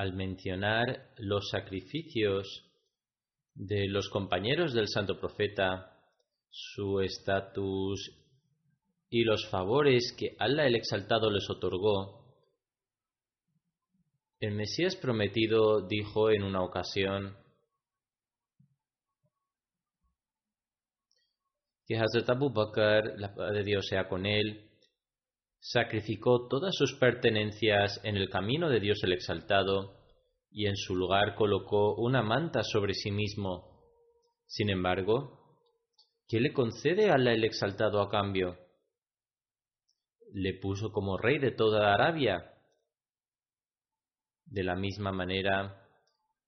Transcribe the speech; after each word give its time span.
Al 0.00 0.14
mencionar 0.14 1.12
los 1.18 1.50
sacrificios 1.50 2.66
de 3.54 3.86
los 3.86 4.08
compañeros 4.08 4.72
del 4.72 4.88
santo 4.88 5.20
profeta, 5.20 5.94
su 6.48 7.00
estatus 7.00 8.10
y 9.10 9.24
los 9.24 9.46
favores 9.50 10.14
que 10.18 10.36
Allah 10.38 10.66
el 10.66 10.76
Exaltado 10.76 11.30
les 11.30 11.50
otorgó, 11.50 12.34
el 14.40 14.52
Mesías 14.52 14.96
prometido 14.96 15.86
dijo 15.86 16.30
en 16.30 16.44
una 16.44 16.62
ocasión 16.62 17.36
que 21.84 21.98
Hazrat 21.98 22.30
Abu 22.30 22.50
Bakr, 22.50 23.18
la 23.18 23.34
paz 23.34 23.52
de 23.52 23.64
Dios 23.64 23.86
sea 23.86 24.08
con 24.08 24.24
él, 24.24 24.70
sacrificó 25.58 26.48
todas 26.48 26.74
sus 26.74 26.94
pertenencias 26.94 28.00
en 28.02 28.16
el 28.16 28.30
camino 28.30 28.70
de 28.70 28.80
Dios 28.80 28.98
el 29.02 29.12
Exaltado 29.12 29.99
y 30.50 30.66
en 30.66 30.76
su 30.76 30.96
lugar 30.96 31.34
colocó 31.34 31.94
una 31.94 32.22
manta 32.22 32.62
sobre 32.62 32.94
sí 32.94 33.10
mismo. 33.10 33.80
Sin 34.46 34.70
embargo, 34.70 35.58
¿qué 36.26 36.40
le 36.40 36.52
concede 36.52 37.10
a 37.10 37.14
Allah 37.14 37.32
el 37.32 37.44
Exaltado 37.44 38.02
a 38.02 38.10
cambio? 38.10 38.58
Le 40.32 40.54
puso 40.54 40.90
como 40.92 41.16
rey 41.16 41.38
de 41.38 41.52
toda 41.52 41.94
Arabia. 41.94 42.54
De 44.44 44.64
la 44.64 44.74
misma 44.74 45.12
manera, 45.12 45.88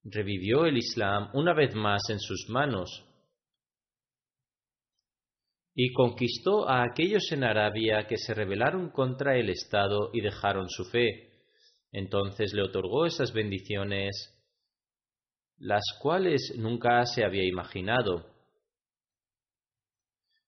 revivió 0.04 0.66
el 0.66 0.76
Islam 0.76 1.30
una 1.34 1.54
vez 1.54 1.74
más 1.74 2.02
en 2.10 2.18
sus 2.18 2.48
manos 2.48 3.04
y 5.74 5.92
conquistó 5.92 6.68
a 6.68 6.82
aquellos 6.82 7.30
en 7.32 7.44
Arabia 7.44 8.06
que 8.06 8.18
se 8.18 8.34
rebelaron 8.34 8.90
contra 8.90 9.36
el 9.36 9.48
Estado 9.48 10.10
y 10.12 10.20
dejaron 10.20 10.68
su 10.68 10.84
fe. 10.84 11.31
Entonces 11.92 12.54
le 12.54 12.62
otorgó 12.62 13.04
esas 13.04 13.32
bendiciones, 13.32 14.34
las 15.58 15.84
cuales 16.00 16.54
nunca 16.56 17.04
se 17.04 17.24
había 17.24 17.44
imaginado. 17.44 18.26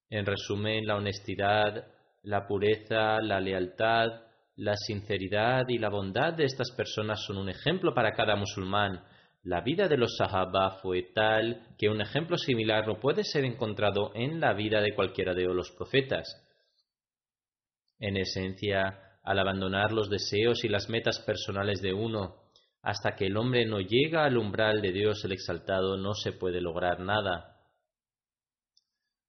En 0.09 0.25
resumen, 0.25 0.87
la 0.87 0.97
honestidad, 0.97 1.87
la 2.23 2.47
pureza, 2.47 3.21
la 3.21 3.41
lealtad, 3.41 4.09
la 4.57 4.75
sinceridad 4.77 5.65
y 5.69 5.79
la 5.79 5.91
bondad 5.91 6.33
de 6.33 6.45
estas 6.45 6.71
personas 6.73 7.23
son 7.25 7.37
un 7.37 7.49
ejemplo 7.49 7.93
para 7.93 8.13
cada 8.13 8.37
musulmán. 8.37 9.05
La 9.43 9.61
vida 9.61 9.89
de 9.89 9.99
los 9.99 10.17
Sahaba 10.17 10.79
fue 10.81 11.11
tal 11.15 11.75
que 11.77 11.91
un 11.91 12.01
ejemplo 12.01 12.39
similar 12.39 12.87
no 12.87 12.99
puede 12.99 13.25
ser 13.25 13.45
encontrado 13.45 14.13
en 14.15 14.41
la 14.41 14.55
vida 14.55 14.81
de 14.81 14.95
cualquiera 14.95 15.35
de 15.35 15.45
los 15.45 15.71
profetas. 15.73 16.41
En 17.99 18.17
esencia, 18.17 19.14
al 19.25 19.39
abandonar 19.39 19.93
los 19.93 20.09
deseos 20.09 20.65
y 20.65 20.69
las 20.69 20.89
metas 20.89 21.19
personales 21.21 21.83
de 21.83 21.93
uno, 21.93 22.37
hasta 22.83 23.17
que 23.17 23.27
el 23.27 23.37
hombre 23.37 23.65
no 23.67 23.81
llega 23.81 24.25
al 24.25 24.37
umbral 24.37 24.83
de 24.83 24.93
Dios 24.93 25.25
el 25.25 25.33
Exaltado, 25.33 25.97
no 25.97 26.15
se 26.15 26.33
puede 26.33 26.61
lograr 26.61 27.01
nada. 27.01 27.63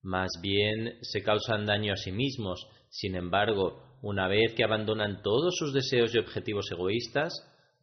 Más 0.01 0.29
bien 0.41 0.97
se 1.01 1.23
causan 1.23 1.65
daño 1.65 1.93
a 1.93 1.97
sí 1.97 2.11
mismos. 2.11 2.67
Sin 2.89 3.15
embargo, 3.15 3.81
una 4.01 4.27
vez 4.27 4.53
que 4.53 4.63
abandonan 4.63 5.21
todos 5.23 5.55
sus 5.57 5.73
deseos 5.73 6.13
y 6.13 6.19
objetivos 6.19 6.69
egoístas, 6.71 7.33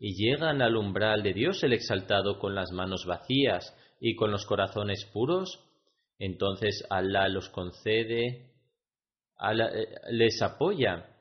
y 0.05 0.17
llegan 0.17 0.63
al 0.63 0.77
umbral 0.77 1.23
de 1.23 1.33
Dios 1.33 1.63
el 1.63 1.73
Exaltado 1.73 2.41
con 2.41 2.57
las 2.57 2.73
manos 2.73 3.07
vacías 3.07 3.73
y 4.01 4.17
con 4.17 4.33
los 4.33 4.45
corazones 4.47 5.09
puros, 5.13 5.61
entonces 6.19 6.85
Allah 6.91 7.29
los 7.29 7.49
concede, 7.51 8.51
Allah 9.37 9.71
les 10.11 10.43
apoya. 10.43 11.12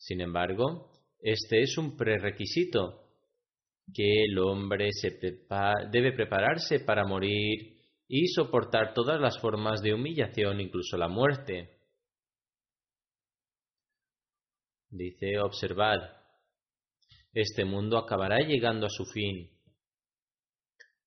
Sin 0.00 0.22
embargo, 0.22 0.90
este 1.20 1.60
es 1.60 1.76
un 1.76 1.94
prerequisito 1.94 3.04
que 3.92 4.24
el 4.24 4.38
hombre 4.38 4.88
debe 5.92 6.12
prepararse 6.12 6.80
para 6.80 7.04
morir 7.04 7.76
y 8.08 8.28
soportar 8.28 8.94
todas 8.94 9.20
las 9.20 9.38
formas 9.40 9.82
de 9.82 9.92
humillación, 9.92 10.58
incluso 10.58 10.96
la 10.96 11.08
muerte. 11.08 11.76
Dice, 14.88 15.38
observad, 15.38 15.98
este 17.34 17.66
mundo 17.66 17.98
acabará 17.98 18.38
llegando 18.38 18.86
a 18.86 18.90
su 18.90 19.04
fin 19.04 19.50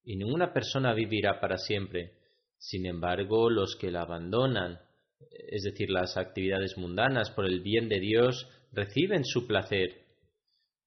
y 0.04 0.18
ninguna 0.18 0.54
persona 0.54 0.94
vivirá 0.94 1.40
para 1.40 1.58
siempre. 1.58 2.20
Sin 2.60 2.86
embargo, 2.86 3.50
los 3.50 3.76
que 3.76 3.90
la 3.90 4.04
abandonan, 4.04 4.80
es 5.32 5.64
decir, 5.64 5.90
las 5.90 6.18
actividades 6.18 6.78
mundanas 6.78 7.32
por 7.32 7.46
el 7.46 7.62
bien 7.62 7.90
de 7.90 8.00
Dios, 8.00 8.48
reciben 8.72 9.24
su 9.24 9.48
placer. 9.48 10.06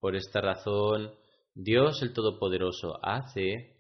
Por 0.00 0.16
esta 0.16 0.40
razón, 0.40 1.12
Dios 1.54 2.02
el 2.02 2.12
Todopoderoso 2.12 2.98
hace 3.02 3.76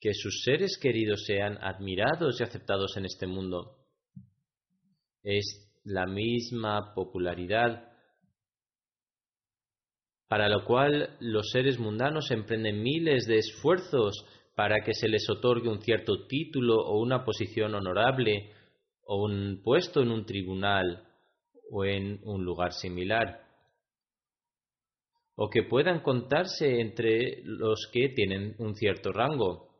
que 0.00 0.12
sus 0.12 0.42
seres 0.44 0.78
queridos 0.78 1.24
sean 1.24 1.56
admirados 1.62 2.38
y 2.38 2.44
aceptados 2.44 2.96
en 2.96 3.06
este 3.06 3.26
mundo. 3.26 3.78
Es 5.22 5.64
la 5.82 6.06
misma 6.06 6.94
popularidad, 6.94 7.90
para 10.28 10.48
lo 10.48 10.66
cual 10.66 11.16
los 11.20 11.50
seres 11.50 11.78
mundanos 11.78 12.30
emprenden 12.30 12.82
miles 12.82 13.26
de 13.26 13.38
esfuerzos 13.38 14.26
para 14.54 14.82
que 14.82 14.94
se 14.94 15.08
les 15.08 15.28
otorgue 15.28 15.68
un 15.68 15.82
cierto 15.82 16.26
título 16.26 16.76
o 16.76 17.00
una 17.00 17.24
posición 17.24 17.74
honorable 17.74 18.52
o 19.04 19.24
un 19.24 19.60
puesto 19.62 20.00
en 20.00 20.10
un 20.10 20.24
tribunal 20.24 21.08
o 21.70 21.84
en 21.84 22.20
un 22.24 22.44
lugar 22.44 22.72
similar, 22.72 23.44
o 25.36 25.50
que 25.50 25.64
puedan 25.64 26.00
contarse 26.00 26.80
entre 26.80 27.42
los 27.44 27.88
que 27.92 28.10
tienen 28.10 28.54
un 28.58 28.74
cierto 28.74 29.12
rango. 29.12 29.74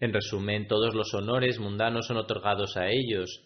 En 0.00 0.12
resumen, 0.12 0.66
todos 0.66 0.94
los 0.94 1.14
honores 1.14 1.58
mundanos 1.58 2.06
son 2.06 2.16
otorgados 2.16 2.76
a 2.76 2.88
ellos, 2.90 3.40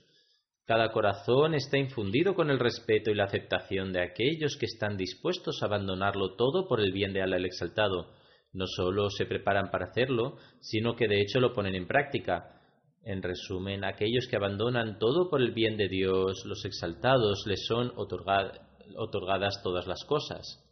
cada 0.69 0.93
corazón 0.93 1.55
está 1.55 1.79
infundido 1.79 2.35
con 2.35 2.51
el 2.51 2.59
respeto 2.59 3.11
y 3.11 3.15
la 3.15 3.25
aceptación 3.25 3.91
de 3.91 4.03
aquellos 4.03 4.59
que 4.61 4.67
están 4.67 4.99
dispuestos 4.99 5.63
a 5.63 5.65
abandonarlo 5.65 6.37
todo 6.37 6.69
por 6.69 6.83
el 6.83 6.93
bien 6.93 7.15
de 7.15 7.23
Allah 7.23 7.39
el 7.39 7.47
Exaltado. 7.47 8.13
No 8.53 8.67
solo 8.67 9.09
se 9.09 9.25
preparan 9.25 9.71
para 9.71 9.87
hacerlo, 9.87 10.37
sino 10.61 10.95
que 10.95 11.09
de 11.09 11.23
hecho 11.23 11.41
lo 11.41 11.55
ponen 11.55 11.75
en 11.75 11.87
práctica. 11.87 12.61
En 13.03 13.23
resumen, 13.23 13.83
aquellos 13.83 14.27
que 14.29 14.37
abandonan 14.37 14.99
todo 14.99 15.31
por 15.31 15.41
el 15.41 15.53
bien 15.53 15.79
de 15.79 15.89
Dios, 15.89 16.45
los 16.45 16.63
exaltados, 16.67 17.45
les 17.47 17.65
son 17.65 17.91
otorgadas 17.97 19.63
todas 19.63 19.87
las 19.87 20.05
cosas. 20.05 20.63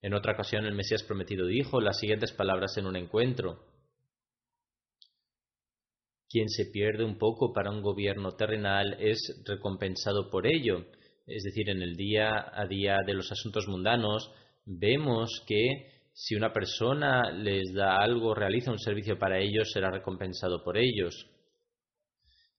En 0.00 0.14
otra 0.14 0.34
ocasión 0.34 0.64
el 0.64 0.76
Mesías 0.76 1.02
prometido 1.02 1.44
dijo 1.48 1.80
las 1.80 1.98
siguientes 1.98 2.30
palabras 2.30 2.76
en 2.76 2.86
un 2.86 2.94
encuentro. 2.94 3.73
Quien 6.34 6.48
se 6.48 6.64
pierde 6.64 7.04
un 7.04 7.16
poco 7.16 7.52
para 7.52 7.70
un 7.70 7.80
gobierno 7.80 8.32
terrenal 8.32 8.96
es 8.98 9.40
recompensado 9.46 10.30
por 10.30 10.48
ello. 10.48 10.84
Es 11.28 11.44
decir, 11.44 11.70
en 11.70 11.80
el 11.80 11.94
día 11.94 12.50
a 12.52 12.66
día 12.66 12.96
de 13.06 13.14
los 13.14 13.30
asuntos 13.30 13.68
mundanos 13.68 14.32
vemos 14.66 15.44
que 15.46 15.92
si 16.12 16.34
una 16.34 16.52
persona 16.52 17.30
les 17.30 17.72
da 17.72 17.98
algo, 17.98 18.34
realiza 18.34 18.72
un 18.72 18.80
servicio 18.80 19.16
para 19.16 19.38
ellos, 19.38 19.70
será 19.72 19.92
recompensado 19.92 20.64
por 20.64 20.76
ellos. 20.76 21.30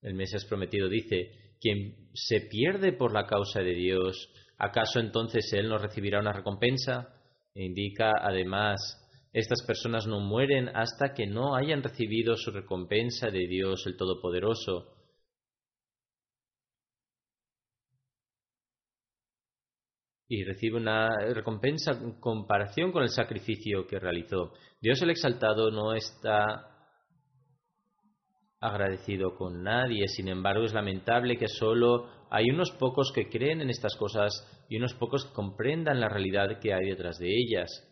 El 0.01 0.13
Mesías 0.13 0.45
prometido 0.45 0.87
dice, 0.87 1.57
quien 1.59 1.97
se 2.13 2.47
pierde 2.49 2.93
por 2.93 3.13
la 3.13 3.25
causa 3.25 3.59
de 3.59 3.73
Dios, 3.73 4.29
¿acaso 4.57 5.01
entonces 5.01 5.51
él 5.51 5.67
no 5.67 5.79
recibirá 5.79 6.21
una 6.21 6.31
recompensa? 6.31 7.13
Indica 7.53 8.13
además, 8.21 9.04
estas 9.35 9.63
personas 9.67 10.07
no 10.07 10.21
mueren 10.21 10.69
hasta 10.69 11.13
que 11.13 11.27
no 11.27 11.55
hayan 11.55 11.83
recibido 11.83 12.37
su 12.37 12.51
recompensa 12.51 13.27
de 13.27 13.45
Dios 13.47 13.83
el 13.85 13.97
Todopoderoso. 13.97 14.95
Y 20.29 20.45
recibe 20.45 20.77
una 20.77 21.09
recompensa 21.33 21.91
en 21.91 22.17
comparación 22.21 22.93
con 22.93 23.03
el 23.03 23.09
sacrificio 23.09 23.85
que 23.85 23.99
realizó. 23.99 24.53
Dios 24.79 25.01
el 25.01 25.09
Exaltado 25.09 25.69
no 25.69 25.93
está 25.93 26.71
agradecido 28.61 29.35
con 29.35 29.63
nadie, 29.63 30.07
sin 30.07 30.29
embargo 30.29 30.63
es 30.63 30.73
lamentable 30.73 31.37
que 31.37 31.49
solo 31.49 32.09
hay 32.31 32.45
unos 32.51 32.71
pocos 32.71 33.11
que 33.13 33.27
creen 33.27 33.59
en 33.59 33.69
estas 33.69 33.97
cosas 33.97 34.31
y 34.69 34.77
unos 34.77 34.93
pocos 34.93 35.25
que 35.25 35.33
comprendan 35.33 35.99
la 35.99 36.07
realidad 36.07 36.57
que 36.61 36.73
hay 36.73 36.87
detrás 36.87 37.17
de 37.19 37.35
ellas. 37.35 37.91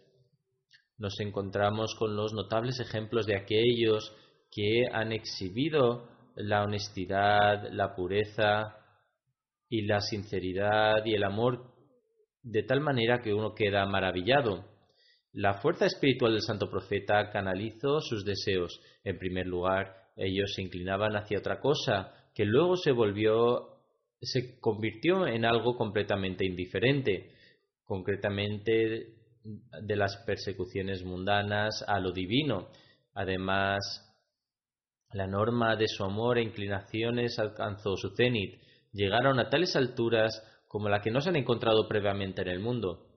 Nos 1.03 1.19
encontramos 1.19 1.95
con 1.99 2.15
los 2.15 2.31
notables 2.31 2.79
ejemplos 2.79 3.25
de 3.25 3.35
aquellos 3.35 4.15
que 4.49 4.85
han 4.89 5.11
exhibido 5.11 6.07
la 6.37 6.63
honestidad, 6.63 7.69
la 7.73 7.93
pureza 7.93 8.77
y 9.67 9.81
la 9.81 9.99
sinceridad 9.99 11.03
y 11.03 11.13
el 11.13 11.25
amor 11.25 11.73
de 12.41 12.63
tal 12.63 12.79
manera 12.79 13.19
que 13.19 13.33
uno 13.33 13.53
queda 13.53 13.85
maravillado. 13.85 14.63
La 15.33 15.55
fuerza 15.55 15.87
espiritual 15.87 16.31
del 16.31 16.41
santo 16.41 16.69
profeta 16.69 17.29
canalizó 17.31 17.99
sus 17.99 18.23
deseos. 18.23 18.79
En 19.03 19.17
primer 19.17 19.45
lugar, 19.45 19.93
ellos 20.15 20.53
se 20.55 20.61
inclinaban 20.61 21.17
hacia 21.17 21.39
otra 21.39 21.59
cosa, 21.59 22.13
que 22.33 22.45
luego 22.45 22.77
se 22.77 22.93
volvió 22.93 23.73
se 24.21 24.57
convirtió 24.61 25.27
en 25.27 25.43
algo 25.43 25.75
completamente 25.75 26.45
indiferente, 26.45 27.33
concretamente 27.83 29.22
de 29.43 29.95
las 29.95 30.17
persecuciones 30.25 31.03
mundanas 31.03 31.83
a 31.87 31.99
lo 31.99 32.11
divino. 32.11 32.69
Además, 33.13 33.79
la 35.11 35.27
norma 35.27 35.75
de 35.75 35.87
su 35.87 36.03
amor 36.03 36.37
e 36.37 36.43
inclinaciones 36.43 37.37
alcanzó 37.39 37.95
su 37.97 38.15
cenit, 38.15 38.59
llegaron 38.91 39.39
a 39.39 39.49
tales 39.49 39.75
alturas 39.75 40.41
como 40.67 40.89
la 40.89 41.01
que 41.01 41.11
no 41.11 41.21
se 41.21 41.29
han 41.29 41.35
encontrado 41.35 41.87
previamente 41.87 42.41
en 42.41 42.47
el 42.47 42.59
mundo. 42.59 43.12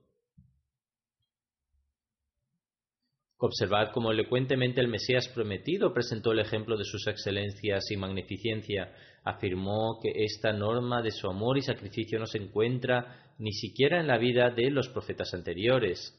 Observad 3.38 3.92
cómo 3.92 4.12
elocuentemente 4.12 4.80
el 4.80 4.88
Mesías 4.88 5.28
prometido 5.28 5.92
presentó 5.92 6.32
el 6.32 6.38
ejemplo 6.38 6.78
de 6.78 6.84
sus 6.84 7.06
excelencias 7.06 7.90
y 7.90 7.96
magnificencia. 7.96 8.94
Afirmó 9.24 9.98
que 10.02 10.24
esta 10.24 10.52
norma 10.52 11.02
de 11.02 11.10
su 11.10 11.28
amor 11.28 11.58
y 11.58 11.62
sacrificio 11.62 12.18
no 12.18 12.26
se 12.26 12.38
encuentra 12.38 13.34
ni 13.38 13.52
siquiera 13.52 14.00
en 14.00 14.06
la 14.06 14.16
vida 14.16 14.48
de 14.48 14.70
los 14.70 14.88
profetas 14.88 15.34
anteriores. 15.34 16.18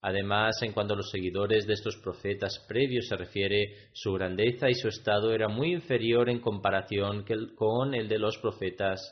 Además, 0.00 0.62
en 0.62 0.72
cuanto 0.72 0.94
a 0.94 0.96
los 0.96 1.10
seguidores 1.10 1.66
de 1.66 1.74
estos 1.74 1.98
profetas 1.98 2.64
previos 2.66 3.06
se 3.06 3.16
refiere, 3.16 3.90
su 3.92 4.14
grandeza 4.14 4.70
y 4.70 4.74
su 4.74 4.88
estado 4.88 5.34
era 5.34 5.48
muy 5.48 5.74
inferior 5.74 6.30
en 6.30 6.40
comparación 6.40 7.26
con 7.54 7.94
el 7.94 8.08
de 8.08 8.18
los 8.18 8.38
profetas, 8.38 9.02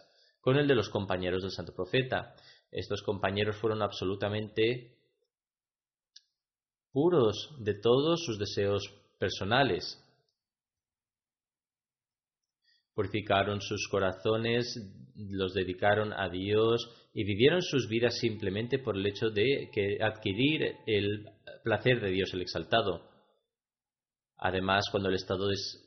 con 0.41 0.57
el 0.57 0.67
de 0.67 0.75
los 0.75 0.89
compañeros 0.89 1.43
del 1.43 1.51
santo 1.51 1.75
profeta. 1.75 2.35
Estos 2.71 3.03
compañeros 3.03 3.57
fueron 3.57 3.83
absolutamente 3.83 4.98
puros 6.93 7.55
de 7.61 7.75
todos 7.75 8.25
sus 8.25 8.39
deseos 8.39 8.83
personales. 9.19 10.03
Purificaron 12.95 13.61
sus 13.61 13.89
corazones, 13.89 14.67
los 15.15 15.55
dedicaron 15.55 16.13
a 16.13 16.29
Dios 16.29 16.89
y 17.15 17.25
vivieron 17.25 17.63
sus 17.63 17.89
vidas 17.89 18.19
simplemente 18.19 18.79
por 18.79 18.97
el 18.97 19.07
hecho 19.07 19.31
de 19.31 19.71
que 19.73 19.99
adquirir 20.03 20.77
el 20.87 21.27
placer 21.63 22.01
de 22.01 22.11
Dios 22.11 22.33
el 22.33 22.43
exaltado. 22.43 23.09
Además, 24.37 24.85
cuando 24.91 25.09
el 25.09 25.17
estado 25.17 25.51
es 25.51 25.85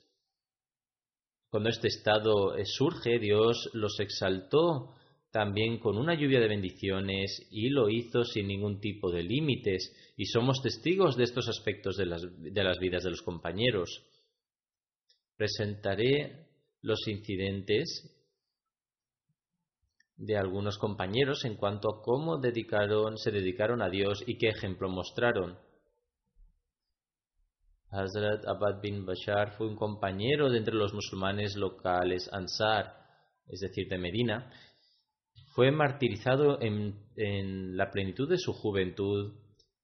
cuando 1.50 1.68
este 1.68 1.90
estado 1.90 2.54
surge, 2.64 3.20
Dios 3.20 3.70
los 3.74 4.00
exaltó 4.00 4.96
también 5.32 5.80
con 5.80 5.98
una 5.98 6.14
lluvia 6.14 6.42
de 6.42 6.50
bendiciones 6.50 7.48
y 7.50 7.70
lo 7.70 7.90
hizo 7.90 8.24
sin 8.26 8.48
ningún 8.48 8.82
tipo 8.82 9.10
de 9.10 9.24
límites 9.24 9.96
y 10.18 10.26
somos 10.26 10.62
testigos 10.62 11.16
de 11.16 11.24
estos 11.24 11.48
aspectos 11.48 11.96
de 11.96 12.06
las, 12.06 12.22
de 12.22 12.64
las 12.64 12.78
vidas 12.80 13.04
de 13.04 13.12
los 13.12 13.22
compañeros. 13.22 14.04
Presentaré 15.38 16.48
los 16.82 17.08
incidentes 17.08 18.18
de 20.18 20.38
algunos 20.38 20.78
compañeros 20.78 21.46
en 21.46 21.56
cuanto 21.56 21.90
a 21.90 22.02
cómo 22.04 22.38
dedicaron, 22.38 23.18
se 23.18 23.32
dedicaron 23.32 23.82
a 23.82 23.90
Dios 23.90 24.24
y 24.28 24.38
qué 24.38 24.50
ejemplo 24.50 24.90
mostraron. 24.90 25.58
Hazrat 27.90 28.46
Abad 28.46 28.82
bin 28.82 29.06
Bashar 29.06 29.58
fue 29.58 29.68
un 29.68 29.76
compañero 29.76 30.50
de 30.50 30.60
entre 30.60 30.76
los 30.76 30.94
musulmanes 30.94 31.56
locales 31.56 32.30
Ansar, 32.32 33.02
es 33.48 33.60
decir, 33.60 33.88
de 33.90 33.98
Medina, 33.98 34.52
fue 35.54 35.72
martirizado 35.72 36.60
en, 36.62 37.76
la 37.76 37.92
plenitud 37.92 38.30
de 38.30 38.38
su 38.38 38.54
juventud, 38.54 39.34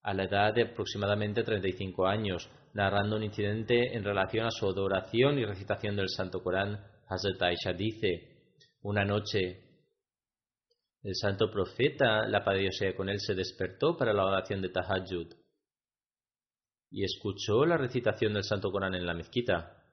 a 0.02 0.14
la 0.14 0.24
edad 0.24 0.54
de 0.54 0.64
aproximadamente 0.64 1.44
35 1.44 2.08
años, 2.08 2.50
narrando 2.74 3.18
un 3.18 3.24
incidente 3.24 3.96
en 3.96 4.04
relación 4.04 4.46
a 4.46 4.52
su 4.52 4.66
adoración 4.66 5.38
y 5.38 5.46
recitación 5.46 5.98
del 5.98 6.10
Santo 6.10 6.42
Corán. 6.42 6.80
Hazrat 7.10 7.42
Aisha 7.42 7.74
dice, 7.74 8.38
una 8.82 9.04
noche 9.04 9.64
el 11.04 11.16
santo 11.16 11.52
profeta, 11.52 12.28
la 12.28 12.44
paz 12.44 12.58
sea 12.78 12.96
con 12.96 13.10
él, 13.10 13.20
se 13.20 13.36
despertó 13.36 13.96
para 13.98 14.14
la 14.14 14.26
oración 14.26 14.62
de 14.62 14.70
Tahajjud 14.70 15.34
y 16.90 17.04
escuchó 17.04 17.66
la 17.66 17.78
recitación 17.78 18.34
del 18.34 18.44
Santo 18.44 18.72
Corán 18.72 18.96
en 18.96 19.06
la 19.06 19.14
mezquita. 19.14 19.84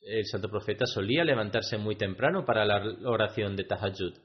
El 0.00 0.26
santo 0.26 0.48
profeta 0.48 0.86
solía 0.86 1.24
levantarse 1.24 1.76
muy 1.76 1.96
temprano 1.96 2.44
para 2.44 2.64
la 2.64 2.82
oración 3.04 3.56
de 3.56 3.64
Tahajjud. 3.64 4.16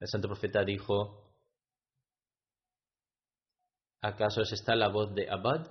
El 0.00 0.08
santo 0.08 0.28
profeta 0.28 0.64
dijo, 0.64 1.34
¿acaso 4.00 4.42
es 4.42 4.52
esta 4.52 4.76
la 4.76 4.88
voz 4.88 5.14
de 5.14 5.28
Abad? 5.28 5.66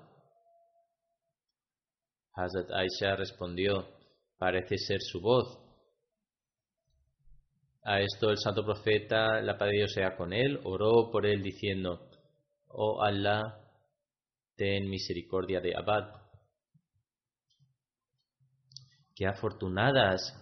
Hazrat 2.36 2.72
Aisha 2.72 3.16
respondió, 3.16 3.88
parece 4.38 4.78
ser 4.78 5.00
su 5.02 5.22
voz. 5.22 5.60
A 7.84 8.00
esto 8.00 8.30
el 8.30 8.38
santo 8.38 8.64
profeta, 8.64 9.42
la 9.42 9.58
paz 9.58 9.70
de 9.70 9.78
Dios 9.78 9.94
sea 9.94 10.16
con 10.16 10.34
él, 10.34 10.60
oró 10.64 11.12
por 11.12 11.26
él 11.26 11.44
diciendo, 11.44 12.10
Oh 12.68 13.04
Allah, 13.04 13.60
ten 14.56 14.90
misericordia 14.90 15.60
de 15.60 15.76
Abad. 15.76 16.23
Qué 19.16 19.28
afortunadas 19.28 20.34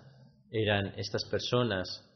eran 0.50 0.94
estas 0.98 1.26
personas 1.26 2.08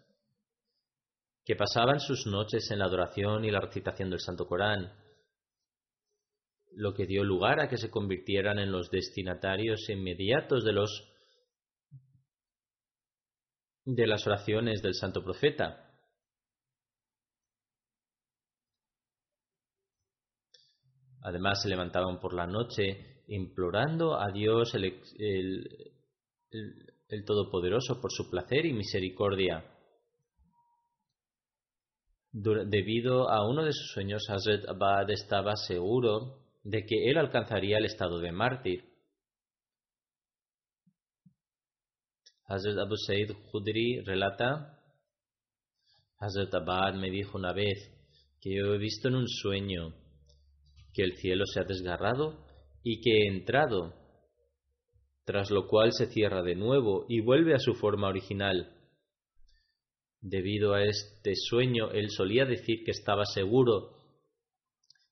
que 1.43 1.55
pasaban 1.55 1.99
sus 1.99 2.25
noches 2.25 2.69
en 2.71 2.79
la 2.79 2.85
adoración 2.85 3.45
y 3.45 3.51
la 3.51 3.61
recitación 3.61 4.09
del 4.09 4.19
Santo 4.19 4.47
Corán, 4.47 4.91
lo 6.71 6.93
que 6.93 7.05
dio 7.05 7.23
lugar 7.23 7.59
a 7.59 7.69
que 7.69 7.77
se 7.77 7.89
convirtieran 7.89 8.59
en 8.59 8.71
los 8.71 8.89
destinatarios 8.89 9.87
inmediatos 9.89 10.63
de 10.63 10.73
los 10.73 11.11
de 13.85 14.07
las 14.07 14.25
oraciones 14.25 14.81
del 14.81 14.95
Santo 14.95 15.23
Profeta. 15.23 15.81
Además 21.21 21.61
se 21.61 21.69
levantaban 21.69 22.19
por 22.19 22.33
la 22.33 22.47
noche 22.47 23.23
implorando 23.27 24.19
a 24.19 24.31
Dios 24.31 24.73
el, 24.73 25.01
el 25.19 25.94
Todopoderoso 27.25 28.01
por 28.01 28.11
su 28.11 28.29
placer 28.29 28.65
y 28.65 28.73
misericordia. 28.73 29.63
Debido 32.31 33.29
a 33.29 33.47
uno 33.47 33.63
de 33.63 33.71
sus 33.71 33.91
sueños, 33.93 34.23
Hazrat 34.29 34.67
Abad 34.67 35.09
estaba 35.09 35.55
seguro 35.55 36.45
de 36.63 36.85
que 36.85 37.09
él 37.09 37.17
alcanzaría 37.17 37.77
el 37.77 37.85
estado 37.85 38.19
de 38.19 38.31
mártir. 38.31 38.83
Hazrat 42.47 42.77
Abu 42.77 42.95
Said 42.97 43.31
Khudri 43.51 44.01
relata, 44.01 44.79
Hazrat 46.19 46.53
Abad 46.53 46.95
me 46.95 47.09
dijo 47.09 47.37
una 47.37 47.53
vez 47.53 47.77
que 48.41 48.55
yo 48.55 48.73
he 48.73 48.77
visto 48.77 49.07
en 49.07 49.15
un 49.15 49.27
sueño 49.27 49.95
que 50.93 51.03
el 51.03 51.15
cielo 51.17 51.45
se 51.45 51.59
ha 51.59 51.63
desgarrado 51.63 52.45
y 52.83 53.01
que 53.01 53.11
he 53.11 53.27
entrado, 53.27 53.93
tras 55.25 55.49
lo 55.51 55.67
cual 55.67 55.91
se 55.91 56.05
cierra 56.05 56.43
de 56.43 56.55
nuevo 56.55 57.05
y 57.09 57.19
vuelve 57.19 57.55
a 57.55 57.59
su 57.59 57.73
forma 57.73 58.07
original. 58.07 58.71
Debido 60.21 60.73
a 60.73 60.83
este 60.83 61.33
sueño, 61.35 61.91
él 61.91 62.09
solía 62.09 62.45
decir 62.45 62.83
que 62.85 62.91
estaba 62.91 63.25
seguro 63.25 63.95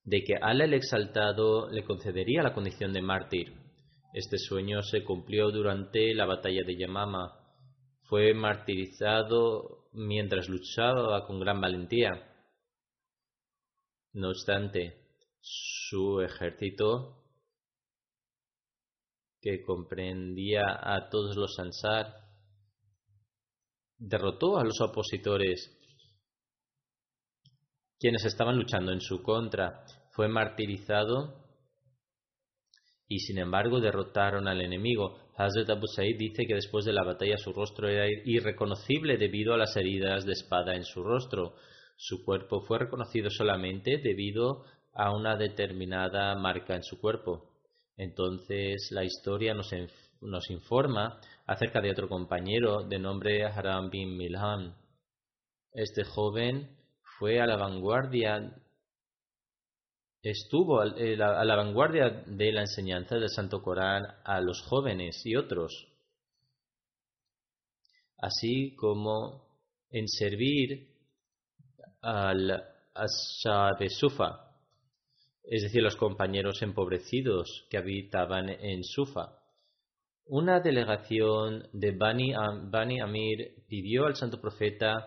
de 0.03 0.23
que 0.23 0.35
Allah 0.41 0.65
el 0.65 0.73
Exaltado 0.73 1.69
le 1.69 1.83
concedería 1.83 2.43
la 2.43 2.53
condición 2.53 2.93
de 2.93 3.01
mártir. 3.01 3.53
Este 4.13 4.37
sueño 4.37 4.81
se 4.83 5.03
cumplió 5.03 5.49
durante 5.49 6.13
la 6.13 6.25
batalla 6.25 6.63
de 6.63 6.77
Yamama. 6.77 7.39
Fue 8.03 8.33
martirizado 8.33 9.87
mientras 9.93 10.49
luchaba 10.49 11.25
con 11.25 11.39
gran 11.39 11.59
valentía. 11.59 12.11
No 14.13 14.29
obstante, 14.29 15.03
su 15.41 16.21
ejército, 16.21 17.22
que 19.43 19.61
comprendía 19.61 20.63
a 20.81 21.09
todos 21.09 21.35
los 21.35 21.59
Ansar, 21.59 22.15
derrotó 23.97 24.57
a 24.57 24.63
los 24.63 24.79
opositores, 24.79 25.69
quienes 27.99 28.23
estaban 28.23 28.55
luchando 28.55 28.93
en 28.93 29.01
su 29.01 29.21
contra. 29.21 29.83
Fue 30.11 30.29
martirizado 30.29 31.43
y 33.07 33.19
sin 33.19 33.37
embargo 33.39 33.81
derrotaron 33.81 34.47
al 34.47 34.61
enemigo. 34.61 35.19
Hazrat 35.35 35.69
Abu 35.69 35.87
Said 35.87 36.17
dice 36.17 36.45
que 36.47 36.55
después 36.55 36.85
de 36.85 36.93
la 36.93 37.03
batalla 37.03 37.37
su 37.37 37.51
rostro 37.51 37.89
era 37.89 38.05
irreconocible 38.25 39.17
debido 39.17 39.53
a 39.53 39.57
las 39.57 39.75
heridas 39.75 40.25
de 40.25 40.33
espada 40.33 40.75
en 40.75 40.85
su 40.85 41.03
rostro. 41.03 41.55
Su 41.97 42.23
cuerpo 42.23 42.61
fue 42.61 42.79
reconocido 42.79 43.29
solamente 43.29 43.97
debido 43.97 44.63
a 44.93 45.11
una 45.11 45.35
determinada 45.35 46.33
marca 46.35 46.75
en 46.75 46.83
su 46.83 46.99
cuerpo. 46.99 47.52
Entonces 47.97 48.89
la 48.91 49.03
historia 49.03 49.53
nos, 49.53 49.71
nos 50.21 50.49
informa 50.49 51.19
acerca 51.45 51.81
de 51.81 51.91
otro 51.91 52.07
compañero 52.07 52.83
de 52.83 52.99
nombre 52.99 53.45
Haram 53.45 53.89
bin 53.89 54.17
Milhan. 54.17 54.75
Este 55.71 56.03
joven 56.03 56.77
fue 57.19 57.39
a 57.39 57.45
la 57.45 57.57
vanguardia, 57.57 58.55
estuvo 60.21 60.83
eh, 60.83 61.17
a 61.21 61.43
la 61.43 61.55
vanguardia 61.55 62.23
de 62.25 62.51
la 62.51 62.61
enseñanza 62.61 63.15
del 63.15 63.29
Santo 63.29 63.61
Corán 63.61 64.03
a 64.23 64.39
los 64.41 64.61
jóvenes 64.61 65.21
y 65.25 65.35
otros, 65.35 65.87
así 68.17 68.75
como 68.75 69.43
en 69.89 70.07
servir 70.07 70.89
al 72.01 72.63
de 73.79 73.89
Sufa, 73.89 74.52
es 75.43 75.63
decir, 75.63 75.81
los 75.81 75.95
compañeros 75.95 76.61
empobrecidos 76.61 77.67
que 77.69 77.77
habitaban 77.77 78.49
en 78.49 78.83
Sufa. 78.83 79.39
Una 80.25 80.61
delegación 80.61 81.67
de 81.73 81.91
Bani, 81.91 82.33
Amir 82.33 83.65
pidió 83.67 84.05
al 84.05 84.15
santo 84.15 84.39
profeta 84.39 85.05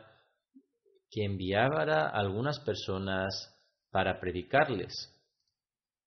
que 1.10 1.24
enviara 1.24 2.08
a 2.08 2.20
algunas 2.20 2.60
personas 2.60 3.52
para 3.90 4.20
predicarles, 4.20 4.92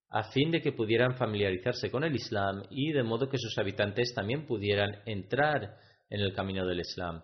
a 0.10 0.24
fin 0.32 0.52
de 0.52 0.62
que 0.62 0.74
pudieran 0.74 1.18
familiarizarse 1.18 1.90
con 1.90 2.04
el 2.04 2.16
Islam 2.16 2.64
y 2.70 2.92
de 2.92 3.02
modo 3.02 3.30
que 3.30 3.40
sus 3.40 3.58
habitantes 3.58 4.14
también 4.14 4.46
pudieran 4.46 5.02
entrar 5.08 5.78
en 6.10 6.22
el 6.22 6.34
camino 6.34 6.68
del 6.68 6.82
Islam. 6.82 7.24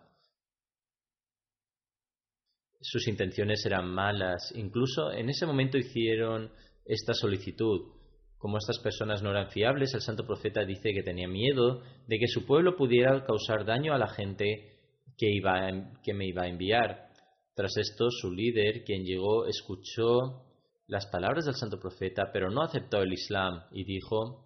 Sus 2.82 3.08
intenciones 3.08 3.64
eran 3.66 3.88
malas, 3.88 4.52
incluso 4.56 5.12
en 5.12 5.30
ese 5.30 5.46
momento 5.46 5.78
hicieron 5.78 6.52
esta 6.86 7.14
solicitud. 7.14 7.92
Como 8.38 8.58
estas 8.58 8.80
personas 8.80 9.24
no 9.24 9.32
eran 9.32 9.50
fiables, 9.50 9.94
el 9.94 10.02
santo 10.02 10.26
profeta 10.26 10.64
dice 10.66 10.94
que 10.94 11.04
tenía 11.04 11.28
miedo 11.28 11.82
de 12.08 12.20
que 12.20 12.28
su 12.28 12.46
pueblo 12.46 12.76
pudiera 12.76 13.26
causar 13.26 13.66
daño 13.66 13.94
a 13.94 13.98
la 13.98 14.08
gente 14.08 14.78
que, 15.18 15.30
iba 15.32 16.00
que 16.04 16.14
me 16.14 16.28
iba 16.28 16.44
a 16.44 16.48
enviar. 16.48 17.10
Tras 17.56 17.76
esto, 17.78 18.10
su 18.12 18.32
líder, 18.32 18.84
quien 18.84 19.04
llegó, 19.04 19.48
escuchó 19.48 20.44
las 20.88 21.08
palabras 21.08 21.46
del 21.46 21.56
santo 21.56 21.80
profeta, 21.80 22.30
pero 22.32 22.52
no 22.52 22.62
aceptó 22.62 23.02
el 23.02 23.14
Islam 23.14 23.64
y 23.72 23.86
dijo, 23.86 24.46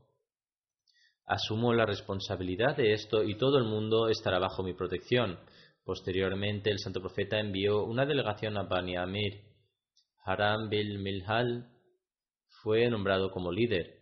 Asumo 1.26 1.74
la 1.74 1.86
responsabilidad 1.86 2.76
de 2.78 2.94
esto 2.94 3.24
y 3.24 3.38
todo 3.38 3.58
el 3.58 3.66
mundo 3.66 4.08
estará 4.10 4.40
bajo 4.40 4.64
mi 4.64 4.74
protección. 4.74 5.40
Posteriormente, 5.84 6.72
el 6.72 6.80
santo 6.80 7.02
profeta 7.02 7.40
envió 7.40 7.84
una 7.84 8.06
delegación 8.06 8.58
a 8.58 8.64
Bani 8.64 8.96
Amir. 8.96 9.42
Haram 10.26 10.70
bil 10.70 11.00
Milhal 11.00 11.68
fue 12.62 12.90
nombrado 12.90 13.32
como 13.32 13.52
líder. 13.52 14.00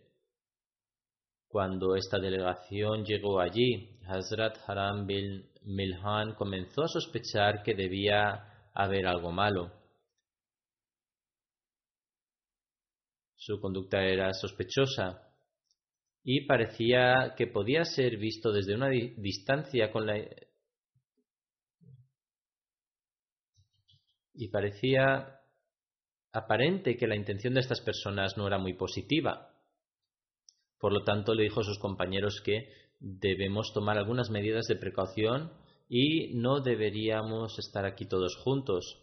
Cuando 1.48 1.96
esta 1.96 2.18
delegación 2.18 3.04
llegó 3.04 3.40
allí, 3.40 3.98
Hazrat 4.06 4.58
Haram 4.66 5.06
bin 5.06 5.50
Milhan 5.62 6.34
comenzó 6.34 6.82
a 6.84 6.88
sospechar 6.88 7.62
que 7.62 7.74
debía 7.74 8.70
haber 8.74 9.06
algo 9.06 9.32
malo. 9.32 9.72
Su 13.36 13.60
conducta 13.60 14.02
era 14.04 14.32
sospechosa 14.34 15.22
y 16.22 16.46
parecía 16.46 17.34
que 17.36 17.46
podía 17.46 17.84
ser 17.84 18.18
visto 18.18 18.52
desde 18.52 18.74
una 18.74 18.88
distancia 18.88 19.90
con 19.90 20.06
la 20.06 20.18
y 24.34 24.48
parecía 24.48 25.37
aparente 26.38 26.96
que 26.96 27.06
la 27.06 27.16
intención 27.16 27.54
de 27.54 27.60
estas 27.60 27.80
personas 27.80 28.36
no 28.36 28.46
era 28.46 28.58
muy 28.58 28.74
positiva. 28.74 29.50
Por 30.78 30.92
lo 30.92 31.04
tanto, 31.04 31.34
le 31.34 31.44
dijo 31.44 31.60
a 31.60 31.64
sus 31.64 31.78
compañeros 31.78 32.40
que 32.44 32.68
debemos 33.00 33.72
tomar 33.72 33.98
algunas 33.98 34.30
medidas 34.30 34.66
de 34.66 34.76
precaución 34.76 35.52
y 35.88 36.34
no 36.34 36.60
deberíamos 36.60 37.58
estar 37.58 37.84
aquí 37.84 38.06
todos 38.06 38.36
juntos. 38.36 39.00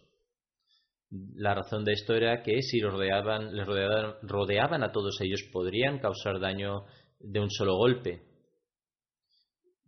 La 1.10 1.54
razón 1.54 1.86
de 1.86 1.94
esto 1.94 2.14
era 2.14 2.42
que 2.44 2.62
si 2.62 2.80
les 2.80 2.92
rodeaban 2.92 4.84
a 4.84 4.92
todos 4.92 5.22
ellos 5.22 5.44
podrían 5.52 6.00
causar 6.00 6.40
daño 6.40 6.86
de 7.20 7.40
un 7.40 7.50
solo 7.50 7.76
golpe. 7.76 8.35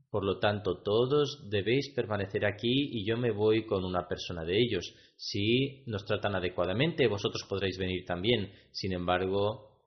Por 0.09 0.23
lo 0.23 0.39
tanto, 0.39 0.81
todos 0.81 1.49
debéis 1.49 1.89
permanecer 1.93 2.45
aquí 2.45 2.89
y 2.91 3.05
yo 3.05 3.17
me 3.17 3.31
voy 3.31 3.65
con 3.65 3.83
una 3.83 4.07
persona 4.07 4.45
de 4.45 4.57
ellos. 4.57 4.95
Si 5.17 5.83
nos 5.85 6.05
tratan 6.05 6.35
adecuadamente, 6.35 7.07
vosotros 7.07 7.43
podréis 7.47 7.77
venir 7.77 8.05
también. 8.05 8.51
Sin 8.71 8.93
embargo, 8.93 9.77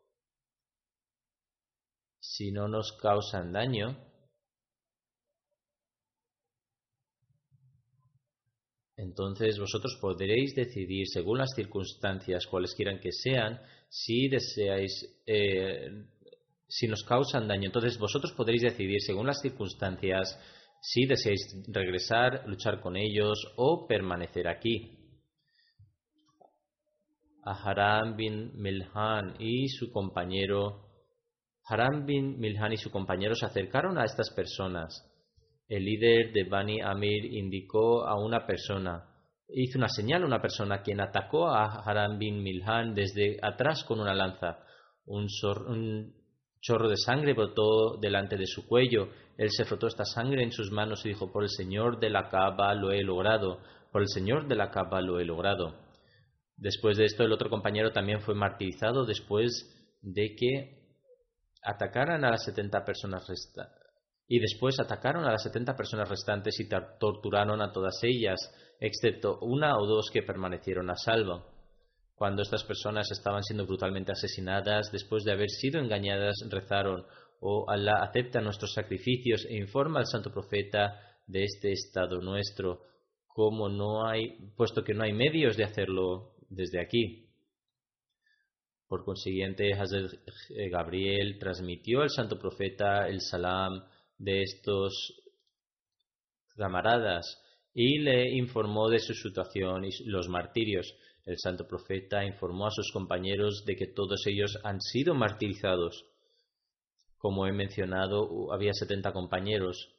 si 2.21 2.53
no 2.53 2.69
nos 2.69 2.93
causan 3.01 3.53
daño, 3.53 3.97
entonces 8.97 9.59
vosotros 9.59 9.97
podréis 10.03 10.55
decidir, 10.55 11.07
según 11.09 11.39
las 11.39 11.55
circunstancias, 11.55 12.47
cuales 12.47 12.75
quieran 12.75 13.01
que 13.01 13.13
sean, 13.13 13.59
si 13.89 14.29
deseáis 14.29 15.23
eh, 15.27 16.05
si 16.71 16.87
nos 16.87 17.03
causan 17.03 17.49
daño. 17.49 17.67
Entonces 17.67 17.99
vosotros 17.99 18.33
podréis 18.33 18.63
decidir, 18.63 19.01
según 19.01 19.27
las 19.27 19.41
circunstancias, 19.41 20.39
si 20.81 21.05
deseáis 21.05 21.41
regresar, 21.69 22.45
luchar 22.47 22.81
con 22.81 22.97
ellos 22.97 23.39
o 23.57 23.87
permanecer 23.87 24.49
aquí. 24.49 24.97
A 27.45 27.53
Haram 27.53 28.17
bin 28.17 28.53
Milhan 28.55 29.35
y 29.41 29.69
su 29.69 29.91
compañero, 29.91 30.87
Haram 31.69 32.07
bin 32.07 32.39
Milhan 32.39 32.73
y 32.73 32.77
su 32.77 32.91
compañero 32.91 33.35
se 33.35 33.47
acercaron 33.47 33.99
a 33.99 34.05
estas 34.05 34.31
personas. 34.31 35.07
El 35.69 35.85
líder 35.85 36.33
de 36.33 36.45
Bani 36.45 36.81
Amir 36.81 37.25
indicó 37.25 38.07
a 38.07 38.17
una 38.23 38.47
persona, 38.47 39.09
hizo 39.49 39.79
una 39.79 39.89
señal 39.89 40.23
a 40.23 40.27
una 40.27 40.43
persona 40.43 40.83
quien 40.83 41.01
atacó 41.01 41.49
a 41.49 41.83
Haram 41.83 42.19
bin 42.19 42.43
Milhan 42.43 42.95
desde 42.95 43.39
atrás 43.43 43.83
con 43.85 44.01
una 44.01 44.15
lanza. 44.15 44.59
Un, 45.07 45.27
un 45.67 46.20
chorro 46.61 46.89
de 46.89 46.97
sangre 46.97 47.33
brotó 47.33 47.97
delante 47.99 48.37
de 48.37 48.47
su 48.47 48.67
cuello. 48.67 49.09
Él 49.37 49.51
se 49.51 49.65
frotó 49.65 49.87
esta 49.87 50.05
sangre 50.05 50.43
en 50.43 50.53
sus 50.53 50.71
manos 50.71 51.05
y 51.05 51.09
dijo, 51.09 51.33
por 51.33 51.43
el 51.43 51.51
Señor 51.51 51.99
de 51.99 52.11
la 52.11 52.29
Caba 52.29 52.75
lo 52.75 52.93
he 52.93 53.03
logrado, 53.03 53.61
por 53.91 54.03
el 54.03 54.09
Señor 54.09 54.47
de 54.47 54.57
la 54.57 54.71
Caba 54.71 55.01
lo 55.01 55.19
he 55.19 55.25
logrado. 55.25 55.75
Después 56.57 56.99
de 56.99 57.07
esto, 57.07 57.25
el 57.25 57.33
otro 57.33 57.49
compañero 57.49 57.91
también 57.91 58.21
fue 58.21 58.35
martirizado 58.35 59.07
después 59.07 59.51
de 60.03 60.35
que 60.37 60.81
atacaran 61.63 62.25
a 62.25 62.31
las 62.31 62.45
70 62.45 62.85
personas 62.85 63.27
restantes. 63.27 63.81
Y 64.29 64.39
después 64.39 64.79
atacaron 64.79 65.25
a 65.25 65.33
las 65.33 65.43
70 65.43 65.75
personas 65.75 66.09
restantes 66.09 66.61
y 66.61 66.69
torturaron 66.69 67.61
a 67.63 67.73
todas 67.73 67.99
ellas, 68.03 68.39
excepto 68.79 69.39
una 69.41 69.77
o 69.77 69.87
dos 69.87 70.11
que 70.13 70.23
permanecieron 70.23 70.89
a 70.91 70.97
salvo. 70.97 71.60
Cuando 72.21 72.43
estas 72.43 72.65
personas 72.65 73.11
estaban 73.11 73.43
siendo 73.43 73.65
brutalmente 73.65 74.13
asesinadas, 74.13 74.93
después 74.93 75.25
de 75.25 75.33
haber 75.33 75.49
sido 75.49 75.81
engañadas, 75.81 76.35
rezaron, 76.51 77.07
oh 77.41 77.65
Allah, 77.67 78.03
acepta 78.03 78.43
nuestros 78.43 78.75
sacrificios 78.75 79.47
e 79.49 79.57
informa 79.57 80.01
al 80.01 80.07
santo 80.07 80.31
profeta 80.31 81.01
de 81.27 81.45
este 81.45 81.73
estado 81.73 82.21
nuestro, 82.21 82.83
como 83.27 83.71
no 83.71 84.07
hay, 84.07 84.37
puesto 84.55 84.85
que 84.85 84.93
no 84.93 85.03
hay 85.03 85.15
medios 85.15 85.57
de 85.57 85.65
hacerlo 85.65 86.35
desde 86.51 86.83
aquí. 86.83 87.27
Por 88.87 89.03
consiguiente, 89.03 89.73
Hazrat 89.73 90.13
Gabriel 90.71 91.39
transmitió 91.39 92.03
al 92.03 92.11
santo 92.11 92.39
profeta 92.39 93.09
el 93.09 93.23
salam 93.23 93.83
de 94.19 94.43
estos 94.43 95.15
camaradas 96.55 97.43
y 97.73 97.99
le 98.01 98.37
informó 98.37 98.91
de 98.91 98.99
su 98.99 99.15
situación 99.15 99.87
y 99.87 99.91
los 100.05 100.29
martirios. 100.29 100.95
El 101.31 101.39
santo 101.39 101.65
profeta 101.65 102.25
informó 102.25 102.67
a 102.67 102.73
sus 102.73 102.91
compañeros 102.91 103.63
de 103.65 103.77
que 103.77 103.87
todos 103.87 104.27
ellos 104.27 104.59
han 104.65 104.81
sido 104.81 105.15
martirizados. 105.15 106.05
Como 107.19 107.47
he 107.47 107.53
mencionado, 107.53 108.53
había 108.53 108.73
setenta 108.73 109.13
compañeros. 109.13 109.95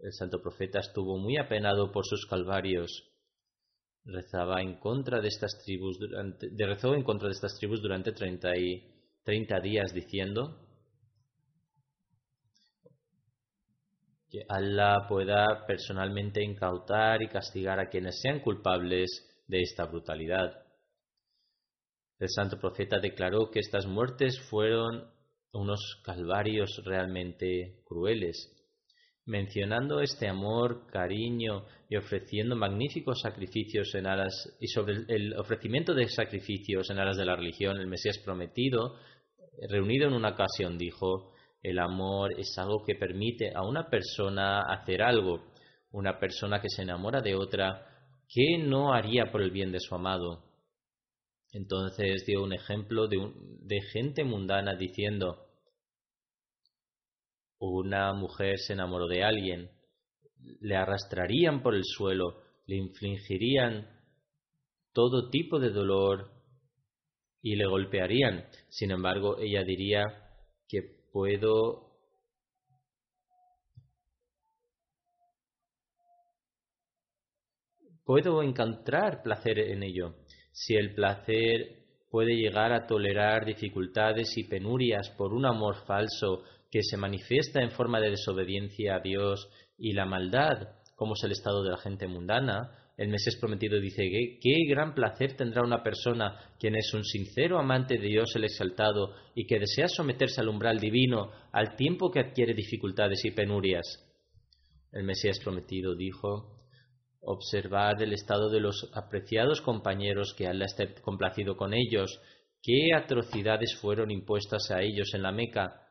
El 0.00 0.12
santo 0.12 0.40
profeta 0.40 0.78
estuvo 0.78 1.18
muy 1.18 1.38
apenado 1.38 1.90
por 1.90 2.06
sus 2.06 2.24
calvarios. 2.24 3.02
Rezaba 4.04 4.62
en 4.62 4.78
contra 4.78 5.20
de 5.20 5.26
estas 5.26 5.60
tribus 5.64 5.98
durante, 5.98 6.50
rezó 6.56 6.94
en 6.94 7.02
contra 7.02 7.26
de 7.26 7.34
estas 7.34 7.58
tribus 7.58 7.82
durante 7.82 8.12
treinta 8.12 8.56
y 8.56 8.88
treinta 9.24 9.58
días 9.58 9.92
diciendo 9.92 10.56
que 14.30 14.44
Allah 14.48 15.04
pueda 15.08 15.66
personalmente 15.66 16.44
incautar 16.44 17.22
y 17.22 17.28
castigar 17.28 17.80
a 17.80 17.88
quienes 17.88 18.20
sean 18.20 18.38
culpables 18.38 19.32
de 19.46 19.62
esta 19.62 19.86
brutalidad. 19.86 20.64
El 22.18 22.28
santo 22.30 22.58
profeta 22.58 22.98
declaró 22.98 23.50
que 23.50 23.60
estas 23.60 23.86
muertes 23.86 24.40
fueron 24.48 25.10
unos 25.52 26.00
calvarios 26.04 26.82
realmente 26.84 27.82
crueles. 27.84 28.52
Mencionando 29.24 30.00
este 30.00 30.28
amor, 30.28 30.86
cariño 30.86 31.66
y 31.88 31.96
ofreciendo 31.96 32.54
magníficos 32.54 33.20
sacrificios 33.20 33.92
en 33.94 34.06
aras 34.06 34.56
y 34.60 34.68
sobre 34.68 35.04
el 35.08 35.34
ofrecimiento 35.36 35.94
de 35.94 36.08
sacrificios 36.08 36.88
en 36.90 36.98
aras 37.00 37.16
de 37.16 37.24
la 37.24 37.34
religión, 37.34 37.78
el 37.78 37.88
Mesías 37.88 38.18
prometido, 38.18 38.96
reunido 39.68 40.06
en 40.06 40.14
una 40.14 40.30
ocasión, 40.30 40.78
dijo: 40.78 41.32
El 41.60 41.80
amor 41.80 42.38
es 42.38 42.56
algo 42.56 42.84
que 42.86 42.94
permite 42.94 43.52
a 43.52 43.62
una 43.62 43.88
persona 43.90 44.60
hacer 44.60 45.02
algo. 45.02 45.52
Una 45.90 46.18
persona 46.20 46.60
que 46.60 46.68
se 46.68 46.82
enamora 46.82 47.20
de 47.20 47.34
otra, 47.34 47.95
¿qué 48.28 48.58
no 48.58 48.92
haría 48.92 49.30
por 49.30 49.42
el 49.42 49.50
bien 49.50 49.72
de 49.72 49.80
su 49.80 49.94
amado? 49.94 50.44
Entonces 51.52 52.24
dio 52.26 52.42
un 52.42 52.52
ejemplo 52.52 53.08
de, 53.08 53.18
de 53.60 53.80
gente 53.92 54.24
mundana 54.24 54.76
diciendo: 54.76 55.46
una 57.58 58.12
mujer 58.12 58.58
se 58.58 58.74
enamoró 58.74 59.06
de 59.06 59.24
alguien, 59.24 59.70
le 60.60 60.76
arrastrarían 60.76 61.62
por 61.62 61.74
el 61.74 61.84
suelo, 61.84 62.42
le 62.66 62.76
infligirían 62.76 63.88
todo 64.92 65.30
tipo 65.30 65.58
de 65.58 65.70
dolor 65.70 66.30
y 67.42 67.56
le 67.56 67.66
golpearían. 67.66 68.46
Sin 68.68 68.90
embargo, 68.90 69.38
ella 69.38 69.62
diría 69.62 70.02
que 70.68 70.82
puedo 71.12 71.85
puedo 78.06 78.42
encontrar 78.42 79.22
placer 79.22 79.58
en 79.58 79.82
ello. 79.82 80.14
Si 80.52 80.74
el 80.74 80.94
placer 80.94 81.84
puede 82.08 82.36
llegar 82.36 82.72
a 82.72 82.86
tolerar 82.86 83.44
dificultades 83.44 84.38
y 84.38 84.44
penurias 84.44 85.10
por 85.10 85.34
un 85.34 85.44
amor 85.44 85.84
falso 85.86 86.44
que 86.70 86.82
se 86.82 86.96
manifiesta 86.96 87.60
en 87.60 87.72
forma 87.72 88.00
de 88.00 88.10
desobediencia 88.10 88.94
a 88.94 89.00
Dios 89.00 89.50
y 89.76 89.92
la 89.92 90.06
maldad, 90.06 90.68
como 90.94 91.14
es 91.14 91.24
el 91.24 91.32
estado 91.32 91.62
de 91.64 91.70
la 91.70 91.78
gente 91.78 92.06
mundana, 92.06 92.70
el 92.96 93.08
Mesías 93.08 93.36
prometido 93.36 93.78
dice 93.78 94.08
que 94.08 94.38
qué 94.40 94.54
gran 94.68 94.94
placer 94.94 95.36
tendrá 95.36 95.62
una 95.62 95.82
persona 95.82 96.38
quien 96.58 96.76
es 96.76 96.94
un 96.94 97.04
sincero 97.04 97.58
amante 97.58 97.98
de 97.98 98.06
Dios 98.06 98.34
el 98.36 98.44
exaltado 98.44 99.14
y 99.34 99.46
que 99.46 99.58
desea 99.58 99.88
someterse 99.88 100.40
al 100.40 100.48
umbral 100.48 100.78
divino 100.78 101.30
al 101.52 101.76
tiempo 101.76 102.10
que 102.10 102.20
adquiere 102.20 102.54
dificultades 102.54 103.22
y 103.24 103.32
penurias. 103.32 103.84
El 104.92 105.04
Mesías 105.04 105.38
prometido 105.40 105.94
dijo, 105.94 106.55
observad 107.26 108.00
el 108.00 108.12
estado 108.12 108.48
de 108.48 108.60
los 108.60 108.88
apreciados 108.94 109.60
compañeros 109.60 110.34
que 110.36 110.46
Allah 110.46 110.66
esté 110.66 110.94
complacido 111.02 111.56
con 111.56 111.74
ellos, 111.74 112.20
qué 112.62 112.94
atrocidades 112.94 113.76
fueron 113.76 114.10
impuestas 114.10 114.70
a 114.70 114.80
ellos 114.80 115.12
en 115.12 115.22
la 115.22 115.32
Meca, 115.32 115.86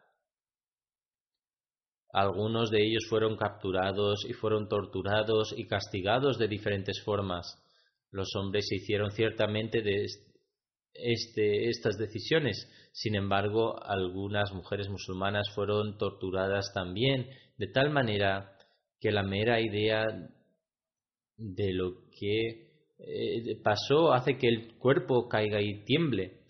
algunos 2.14 2.72
de 2.72 2.82
ellos 2.82 3.06
fueron 3.10 3.36
capturados 3.36 4.26
y 4.26 4.32
fueron 4.32 4.70
torturados 4.70 5.54
y 5.58 5.68
castigados 5.68 6.38
de 6.38 6.48
diferentes 6.48 7.04
formas. 7.04 7.62
Los 8.10 8.30
hombres 8.38 8.68
se 8.70 8.78
hicieron 8.78 9.12
ciertamente 9.12 9.82
de 9.82 10.06
este, 10.94 11.68
estas 11.68 11.98
decisiones. 11.98 12.72
Sin 12.94 13.16
embargo, 13.16 13.84
algunas 13.84 14.54
mujeres 14.54 14.88
musulmanas 14.88 15.50
fueron 15.54 15.98
torturadas 15.98 16.72
también, 16.74 17.28
de 17.58 17.68
tal 17.68 17.90
manera 17.90 18.56
que 19.02 19.12
la 19.12 19.24
mera 19.24 19.60
idea 19.60 20.06
de 21.38 21.74
lo 21.74 22.10
que 22.18 22.66
eh, 22.98 23.62
pasó 23.64 24.14
hace 24.14 24.38
que 24.38 24.48
el 24.48 24.78
cuerpo 24.78 25.28
caiga 25.28 25.62
y 25.62 25.84
tiemble. 25.84 26.42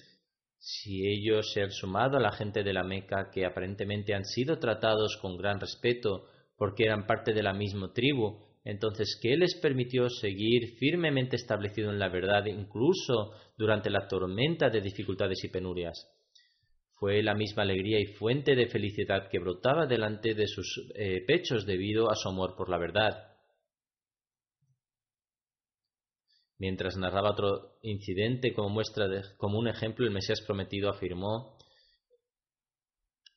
Si 0.58 1.08
ellos 1.08 1.52
se 1.54 1.62
han 1.62 1.72
sumado 1.72 2.18
a 2.18 2.22
la 2.22 2.32
gente 2.32 2.64
de 2.64 2.74
la 2.74 2.84
Meca, 2.84 3.30
que 3.32 3.46
aparentemente 3.46 4.14
han 4.14 4.26
sido 4.26 4.58
tratados 4.58 5.18
con 5.22 5.38
gran 5.38 5.60
respeto 5.60 6.28
porque 6.58 6.84
eran 6.84 7.06
parte 7.06 7.34
de 7.34 7.44
la 7.44 7.54
misma 7.54 7.94
tribu, 7.94 8.40
entonces, 8.66 9.20
¿qué 9.22 9.38
les 9.38 9.56
permitió 9.62 10.10
seguir 10.10 10.76
firmemente 10.80 11.36
establecido 11.36 11.92
en 11.92 12.00
la 12.00 12.10
verdad 12.10 12.46
incluso 12.48 13.32
durante 13.56 13.92
la 13.92 14.08
tormenta 14.08 14.72
de 14.72 14.82
dificultades 14.82 15.44
y 15.44 15.50
penurias? 15.50 16.12
Fue 16.94 17.22
la 17.22 17.36
misma 17.36 17.62
alegría 17.62 18.00
y 18.00 18.08
fuente 18.08 18.56
de 18.56 18.66
felicidad 18.66 19.30
que 19.30 19.38
brotaba 19.38 19.86
delante 19.86 20.34
de 20.34 20.48
sus 20.48 20.90
eh, 20.96 21.24
pechos 21.28 21.68
debido 21.68 22.10
a 22.10 22.16
su 22.16 22.28
amor 22.28 22.56
por 22.58 22.70
la 22.70 22.80
verdad. 22.80 23.35
Mientras 26.58 26.98
narraba 26.98 27.32
otro 27.32 27.78
incidente 27.82 28.54
como 28.54 28.70
muestra 28.70 29.08
de, 29.08 29.24
como 29.38 29.60
un 29.60 29.68
ejemplo, 29.68 30.06
el 30.06 30.12
Mesías 30.12 30.42
prometido 30.42 30.90
afirmó 30.90 31.58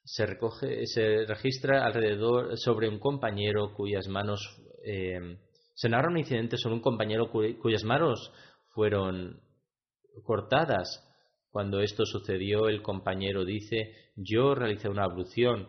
se, 0.08 0.24
recoge, 0.24 0.86
se 0.86 1.26
registra 1.26 1.84
alrededor 1.84 2.56
sobre 2.56 2.88
un 2.88 2.98
compañero 2.98 3.74
cuyas 3.74 4.08
manos 4.08 4.40
eh, 4.84 5.38
se 5.74 5.88
narra 5.88 6.08
un 6.08 6.18
incidente 6.18 6.56
sobre 6.56 6.76
un 6.76 6.80
compañero 6.80 7.30
cuyas 7.30 7.84
manos 7.84 8.32
fueron 8.74 9.40
cortadas. 10.24 11.04
Cuando 11.50 11.80
esto 11.80 12.04
sucedió, 12.04 12.68
el 12.68 12.82
compañero 12.82 13.44
dice, 13.44 13.94
yo 14.16 14.54
realicé 14.54 14.88
una 14.88 15.04
ablución. 15.04 15.68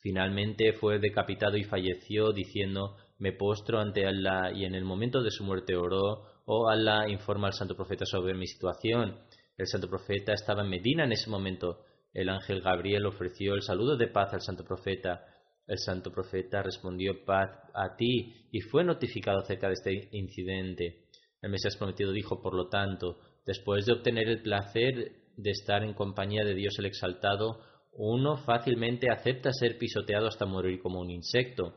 Finalmente 0.00 0.74
fue 0.74 0.98
decapitado 0.98 1.56
y 1.56 1.64
falleció 1.64 2.32
diciendo, 2.32 2.96
me 3.22 3.32
postro 3.32 3.78
ante 3.78 4.04
Allah 4.04 4.50
y 4.52 4.64
en 4.64 4.74
el 4.74 4.84
momento 4.84 5.22
de 5.22 5.30
su 5.30 5.44
muerte 5.44 5.76
oró, 5.76 6.24
oh 6.44 6.68
Allah, 6.68 7.08
informa 7.08 7.46
al 7.46 7.52
santo 7.52 7.76
profeta 7.76 8.04
sobre 8.04 8.34
mi 8.34 8.48
situación. 8.48 9.16
El 9.56 9.68
santo 9.68 9.88
profeta 9.88 10.32
estaba 10.32 10.62
en 10.62 10.70
Medina 10.70 11.04
en 11.04 11.12
ese 11.12 11.30
momento. 11.30 11.84
El 12.12 12.28
ángel 12.28 12.60
Gabriel 12.60 13.06
ofreció 13.06 13.54
el 13.54 13.62
saludo 13.62 13.96
de 13.96 14.08
paz 14.08 14.34
al 14.34 14.40
santo 14.40 14.64
profeta. 14.64 15.24
El 15.68 15.78
santo 15.78 16.10
profeta 16.10 16.64
respondió 16.64 17.24
paz 17.24 17.48
a 17.74 17.94
ti 17.94 18.48
y 18.50 18.60
fue 18.60 18.82
notificado 18.82 19.38
acerca 19.38 19.68
de 19.68 19.74
este 19.74 20.08
incidente. 20.10 21.04
El 21.40 21.50
Mesías 21.50 21.76
prometido 21.76 22.10
dijo, 22.10 22.42
por 22.42 22.54
lo 22.54 22.68
tanto, 22.68 23.20
después 23.46 23.86
de 23.86 23.92
obtener 23.92 24.28
el 24.28 24.42
placer 24.42 25.12
de 25.36 25.50
estar 25.50 25.84
en 25.84 25.94
compañía 25.94 26.44
de 26.44 26.56
Dios 26.56 26.74
el 26.80 26.86
exaltado, 26.86 27.60
uno 27.92 28.38
fácilmente 28.38 29.12
acepta 29.12 29.52
ser 29.52 29.78
pisoteado 29.78 30.26
hasta 30.26 30.44
morir 30.44 30.80
como 30.80 30.98
un 30.98 31.10
insecto. 31.12 31.76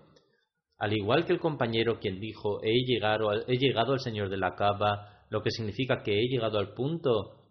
Al 0.78 0.94
igual 0.94 1.26
que 1.26 1.34
el 1.34 1.40
compañero 1.40 2.00
quien 2.00 2.20
dijo 2.20 2.62
he 2.64 2.84
llegado, 2.86 3.30
al, 3.30 3.46
he 3.48 3.58
llegado 3.58 3.94
al 3.94 4.00
Señor 4.00 4.30
de 4.30 4.38
la 4.38 4.56
Cava, 4.56 5.26
lo 5.30 5.42
que 5.42 5.52
significa 5.52 6.04
que 6.04 6.20
he 6.20 6.28
llegado 6.28 6.60
al 6.60 6.74
punto 6.74 7.42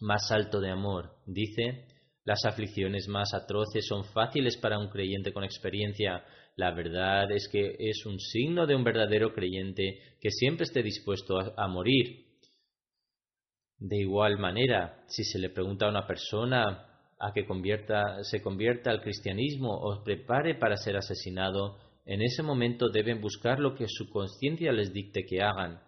más 0.00 0.30
alto 0.30 0.60
de 0.60 0.70
amor. 0.70 1.16
Dice, 1.26 1.86
las 2.24 2.44
aflicciones 2.44 3.06
más 3.08 3.34
atroces 3.34 3.86
son 3.86 4.04
fáciles 4.04 4.56
para 4.56 4.78
un 4.78 4.88
creyente 4.88 5.32
con 5.32 5.44
experiencia. 5.44 6.24
La 6.56 6.72
verdad 6.72 7.30
es 7.30 7.48
que 7.48 7.76
es 7.78 8.04
un 8.06 8.18
signo 8.18 8.66
de 8.66 8.74
un 8.74 8.84
verdadero 8.84 9.32
creyente 9.32 10.16
que 10.20 10.30
siempre 10.30 10.64
esté 10.64 10.82
dispuesto 10.82 11.38
a 11.56 11.68
morir. 11.68 12.24
De 13.78 13.98
igual 13.98 14.38
manera, 14.38 15.04
si 15.08 15.24
se 15.24 15.38
le 15.38 15.50
pregunta 15.50 15.86
a 15.86 15.90
una 15.90 16.06
persona 16.06 16.94
a 17.18 17.32
que 17.32 17.46
se 18.22 18.42
convierta 18.42 18.90
al 18.90 19.02
cristianismo 19.02 19.70
o 19.70 20.02
prepare 20.02 20.54
para 20.54 20.76
ser 20.76 20.96
asesinado, 20.96 21.78
en 22.04 22.22
ese 22.22 22.42
momento 22.42 22.88
deben 22.88 23.20
buscar 23.20 23.58
lo 23.58 23.74
que 23.74 23.86
su 23.88 24.08
conciencia 24.10 24.72
les 24.72 24.92
dicte 24.92 25.24
que 25.24 25.40
hagan. 25.40 25.80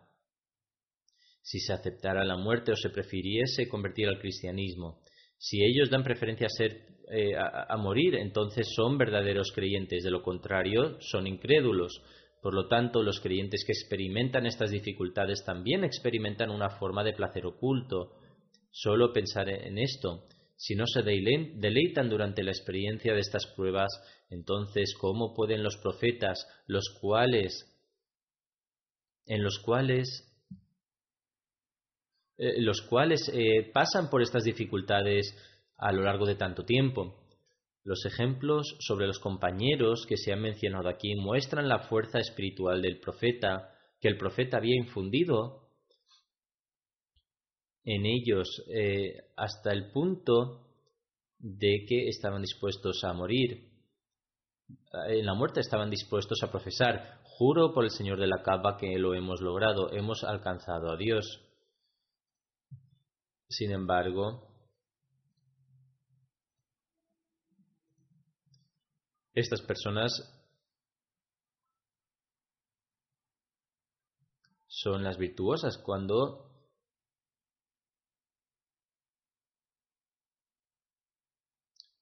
Si 1.43 1.61
se 1.61 1.73
aceptara 1.73 2.25
la 2.25 2.37
muerte 2.37 2.73
o 2.73 2.77
se 2.77 2.91
prefiriese 2.91 3.69
convertir 3.69 4.09
al 4.09 4.19
cristianismo, 4.19 5.03
si 5.39 5.63
ellos 5.63 5.91
dan 5.91 6.03
preferencia 6.03 6.47
a, 6.47 6.51
ser, 6.51 6.87
eh, 7.11 7.35
morir, 7.79 8.17
entonces 8.17 8.67
son 8.75 8.97
verdaderos 8.97 9.53
creyentes, 9.55 10.03
de 10.03 10.11
lo 10.11 10.23
contrario, 10.23 10.97
son 11.01 11.27
incrédulos. 11.27 12.03
Por 12.43 12.55
lo 12.55 12.69
tanto, 12.69 13.03
los 13.03 13.21
creyentes 13.21 13.65
que 13.65 13.73
experimentan 13.73 14.47
estas 14.47 14.71
dificultades 14.71 15.45
también 15.45 15.85
experimentan 15.85 16.51
una 16.51 16.71
forma 16.71 17.05
de 17.05 17.13
placer 17.13 17.45
oculto. 17.47 18.13
Solo 18.71 19.13
pensar 19.13 19.49
en 19.49 19.79
esto 19.79 20.27
si 20.57 20.75
no 20.75 20.87
se 20.87 21.03
deleitan 21.03 22.09
durante 22.09 22.43
la 22.43 22.51
experiencia 22.51 23.13
de 23.13 23.21
estas 23.21 23.47
pruebas, 23.55 23.91
entonces 24.29 24.95
¿cómo 24.99 25.35
pueden 25.35 25.63
los 25.63 25.77
profetas, 25.77 26.47
los 26.67 26.89
cuales 27.01 27.73
en 29.27 29.43
los 29.43 29.59
cuales 29.59 30.27
eh, 32.39 32.61
los 32.61 32.83
cuales 32.83 33.31
eh, 33.33 33.71
pasan 33.73 34.11
por 34.11 34.21
estas 34.21 34.45
dificultades 34.45 35.35
a 35.79 35.91
lo 35.93 36.03
largo 36.03 36.27
de 36.27 36.35
tanto 36.35 36.65
tiempo. 36.65 37.23
Los 37.83 38.05
ejemplos 38.05 38.77
sobre 38.81 39.07
los 39.07 39.19
compañeros 39.21 40.05
que 40.07 40.17
se 40.17 40.33
han 40.33 40.43
mencionado 40.43 40.89
aquí 40.89 41.15
muestran 41.15 41.69
la 41.69 41.89
fuerza 41.89 42.19
espiritual 42.19 42.83
del 42.83 43.01
profeta 43.01 43.73
que 44.01 44.09
el 44.09 44.19
profeta 44.19 44.59
había 44.59 44.77
infundido 44.77 45.71
en 47.85 48.05
ellos 48.05 48.65
eh, 48.69 49.31
hasta 49.37 49.73
el 49.73 49.91
punto 49.93 50.67
de 51.39 51.85
que 51.89 52.09
estaban 52.09 52.43
dispuestos 52.43 53.03
a 53.05 53.13
morir. 53.13 53.76
En 55.09 55.27
la 55.27 55.35
muerte 55.35 55.61
estaban 55.61 55.91
dispuestos 55.91 56.43
a 56.43 56.51
profesar, 56.51 57.21
juro 57.23 57.73
por 57.73 57.85
el 57.85 57.91
Señor 57.91 58.19
de 58.19 58.27
la 58.27 58.43
Capa 58.43 58.77
que 58.79 58.99
lo 58.99 59.15
hemos 59.15 59.41
logrado, 59.41 59.93
hemos 59.93 60.25
alcanzado 60.25 60.91
a 60.91 60.97
Dios. 60.97 61.43
Sin 63.49 63.71
embargo, 63.71 64.49
estas 69.35 69.61
personas 69.63 70.33
son 74.67 75.05
las 75.05 75.17
virtuosas 75.19 75.79
cuando 75.79 76.56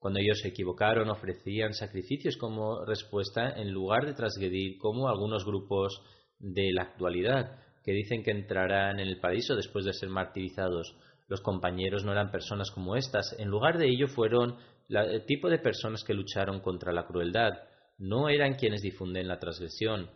Cuando 0.04 0.20
ellos 0.20 0.40
se 0.40 0.48
equivocaron, 0.48 1.08
ofrecían 1.08 1.72
sacrificios 1.72 2.36
como 2.36 2.84
respuesta 2.84 3.54
en 3.56 3.72
lugar 3.72 4.04
de 4.04 4.12
transgredir 4.12 4.76
como 4.76 5.08
algunos 5.08 5.46
grupos 5.46 5.98
de 6.38 6.74
la 6.74 6.82
actualidad, 6.82 7.58
que 7.82 7.92
dicen 7.92 8.22
que 8.22 8.32
entrarán 8.32 9.00
en 9.00 9.08
el 9.08 9.18
paraíso 9.18 9.56
después 9.56 9.86
de 9.86 9.94
ser 9.94 10.10
martirizados. 10.10 10.94
Los 11.26 11.40
compañeros 11.40 12.04
no 12.04 12.12
eran 12.12 12.30
personas 12.30 12.70
como 12.70 12.96
estas, 12.96 13.34
en 13.38 13.48
lugar 13.48 13.78
de 13.78 13.88
ello 13.88 14.06
fueron 14.06 14.58
el 14.90 15.24
tipo 15.24 15.48
de 15.48 15.58
personas 15.58 16.04
que 16.04 16.12
lucharon 16.12 16.60
contra 16.60 16.92
la 16.92 17.06
crueldad, 17.06 17.54
no 17.96 18.28
eran 18.28 18.56
quienes 18.56 18.82
difunden 18.82 19.26
la 19.26 19.38
transgresión. 19.38 20.10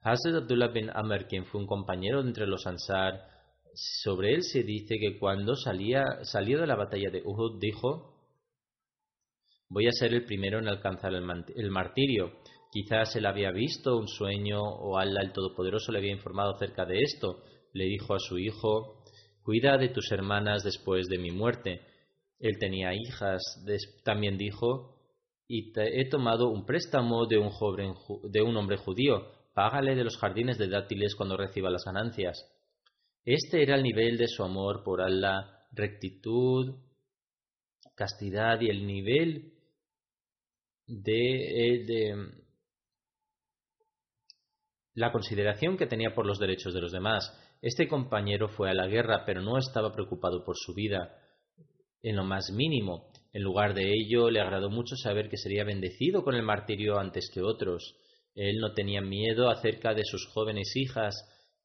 Hazrat 0.00 0.42
Abdullah 0.42 0.72
bin 0.72 0.90
Amr, 0.92 1.28
quien 1.28 1.44
fue 1.44 1.60
un 1.60 1.68
compañero 1.68 2.18
entre 2.20 2.48
los 2.48 2.66
Ansar, 2.66 3.28
sobre 3.74 4.34
él 4.34 4.42
se 4.42 4.64
dice 4.64 4.96
que 4.98 5.20
cuando 5.20 5.54
salía, 5.54 6.04
salió 6.22 6.60
de 6.60 6.66
la 6.66 6.74
batalla 6.74 7.10
de 7.10 7.22
Uhud 7.24 7.60
dijo 7.60 8.09
Voy 9.72 9.86
a 9.86 9.92
ser 9.92 10.12
el 10.12 10.24
primero 10.24 10.58
en 10.58 10.66
alcanzar 10.66 11.14
el, 11.14 11.70
martirio. 11.70 12.32
Quizás 12.72 13.14
él 13.14 13.24
había 13.24 13.52
visto 13.52 13.96
un 13.96 14.08
sueño 14.08 14.60
o 14.60 14.98
Allah 14.98 15.20
el 15.22 15.32
Todopoderoso 15.32 15.92
le 15.92 15.98
había 15.98 16.10
informado 16.10 16.56
acerca 16.56 16.84
de 16.84 16.98
esto. 16.98 17.44
Le 17.72 17.84
dijo 17.84 18.14
a 18.14 18.18
su 18.18 18.36
hijo, 18.36 19.04
cuida 19.44 19.78
de 19.78 19.90
tus 19.90 20.10
hermanas 20.10 20.64
después 20.64 21.06
de 21.06 21.18
mi 21.18 21.30
muerte. 21.30 21.82
Él 22.40 22.58
tenía 22.58 22.92
hijas. 22.94 23.40
También 24.02 24.36
dijo, 24.36 24.96
y 25.46 25.72
he 25.76 26.08
tomado 26.08 26.48
un 26.48 26.66
préstamo 26.66 27.26
de 27.26 27.38
un, 27.38 27.50
joven, 27.50 27.94
de 28.24 28.42
un 28.42 28.56
hombre 28.56 28.76
judío. 28.76 29.28
Págale 29.54 29.94
de 29.94 30.02
los 30.02 30.16
jardines 30.16 30.58
de 30.58 30.66
dátiles 30.66 31.14
cuando 31.14 31.36
reciba 31.36 31.70
las 31.70 31.84
ganancias. 31.84 32.44
Este 33.24 33.62
era 33.62 33.76
el 33.76 33.84
nivel 33.84 34.18
de 34.18 34.26
su 34.26 34.42
amor 34.42 34.82
por 34.82 35.00
Allah, 35.00 35.60
rectitud, 35.70 36.74
castidad 37.94 38.60
y 38.60 38.68
el 38.68 38.84
nivel 38.84 39.59
eh, 41.06 41.84
de, 41.86 42.14
la 44.94 45.12
consideración 45.12 45.76
que 45.76 45.86
tenía 45.86 46.14
por 46.14 46.26
los 46.26 46.38
derechos 46.38 46.74
de 46.74 46.80
los 46.80 46.92
demás. 46.92 47.32
Este 47.62 47.86
compañero 47.86 48.48
fue 48.48 48.70
a 48.70 48.74
la 48.74 48.86
guerra, 48.86 49.24
pero 49.24 49.42
no 49.42 49.58
estaba 49.58 49.92
preocupado 49.92 50.44
por 50.44 50.56
su 50.56 50.74
vida 50.74 51.16
en 52.02 52.16
lo 52.16 52.24
más 52.24 52.50
mínimo. 52.50 53.12
En 53.32 53.42
lugar 53.42 53.74
de 53.74 53.92
ello, 53.92 54.30
le 54.30 54.40
agradó 54.40 54.70
mucho 54.70 54.96
saber 54.96 55.28
que 55.28 55.36
sería 55.36 55.64
bendecido 55.64 56.24
con 56.24 56.34
el 56.34 56.42
martirio 56.42 56.98
antes 56.98 57.30
que 57.32 57.42
otros. 57.42 57.96
Él 58.34 58.58
no 58.58 58.72
tenía 58.72 59.00
miedo 59.00 59.50
acerca 59.50 59.94
de 59.94 60.04
sus 60.04 60.26
jóvenes 60.26 60.74
hijas, 60.74 61.14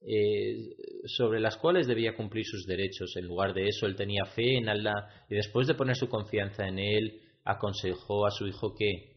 eh, 0.08 0.76
sobre 1.08 1.40
las 1.40 1.58
cuales 1.58 1.88
debía 1.88 2.16
cumplir 2.16 2.46
sus 2.46 2.66
derechos. 2.68 3.16
En 3.16 3.26
lugar 3.26 3.54
de 3.54 3.70
eso, 3.70 3.88
él 3.88 3.96
tenía 3.96 4.26
fe 4.26 4.58
en 4.58 4.70
Allah 4.70 5.26
y 5.30 5.36
después 5.36 5.66
de 5.68 5.74
poner 5.74 5.96
su 5.96 6.08
confianza 6.10 6.68
en 6.68 6.78
él, 6.78 7.22
aconsejó 7.44 8.26
a 8.26 8.32
su 8.32 8.46
hijo 8.48 8.76
que 8.76 9.15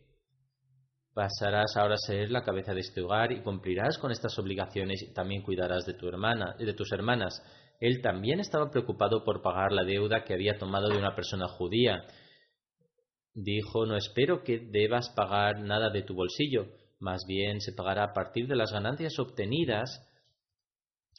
pasarás 1.18 1.76
ahora 1.76 1.94
a 1.94 2.06
ser 2.06 2.30
la 2.30 2.44
cabeza 2.44 2.72
de 2.72 2.78
este 2.78 3.02
hogar 3.02 3.32
y 3.32 3.42
cumplirás 3.42 3.98
con 3.98 4.12
estas 4.12 4.38
obligaciones 4.38 5.02
y 5.02 5.12
también 5.12 5.42
cuidarás 5.42 5.84
de 5.84 5.94
tu 5.94 6.06
hermana 6.06 6.54
de 6.56 6.72
tus 6.74 6.92
hermanas. 6.92 7.42
Él 7.80 8.00
también 8.00 8.38
estaba 8.38 8.70
preocupado 8.70 9.24
por 9.24 9.42
pagar 9.42 9.72
la 9.72 9.82
deuda 9.82 10.22
que 10.22 10.32
había 10.32 10.58
tomado 10.58 10.88
de 10.88 10.96
una 10.96 11.16
persona 11.16 11.48
judía. 11.48 12.04
Dijo, 13.34 13.84
no 13.84 13.96
espero 13.96 14.44
que 14.44 14.60
debas 14.70 15.10
pagar 15.16 15.58
nada 15.58 15.90
de 15.90 16.02
tu 16.02 16.14
bolsillo, 16.14 16.68
más 17.00 17.24
bien 17.26 17.60
se 17.60 17.72
pagará 17.72 18.04
a 18.04 18.12
partir 18.12 18.46
de 18.46 18.54
las 18.54 18.72
ganancias 18.72 19.18
obtenidas 19.18 20.08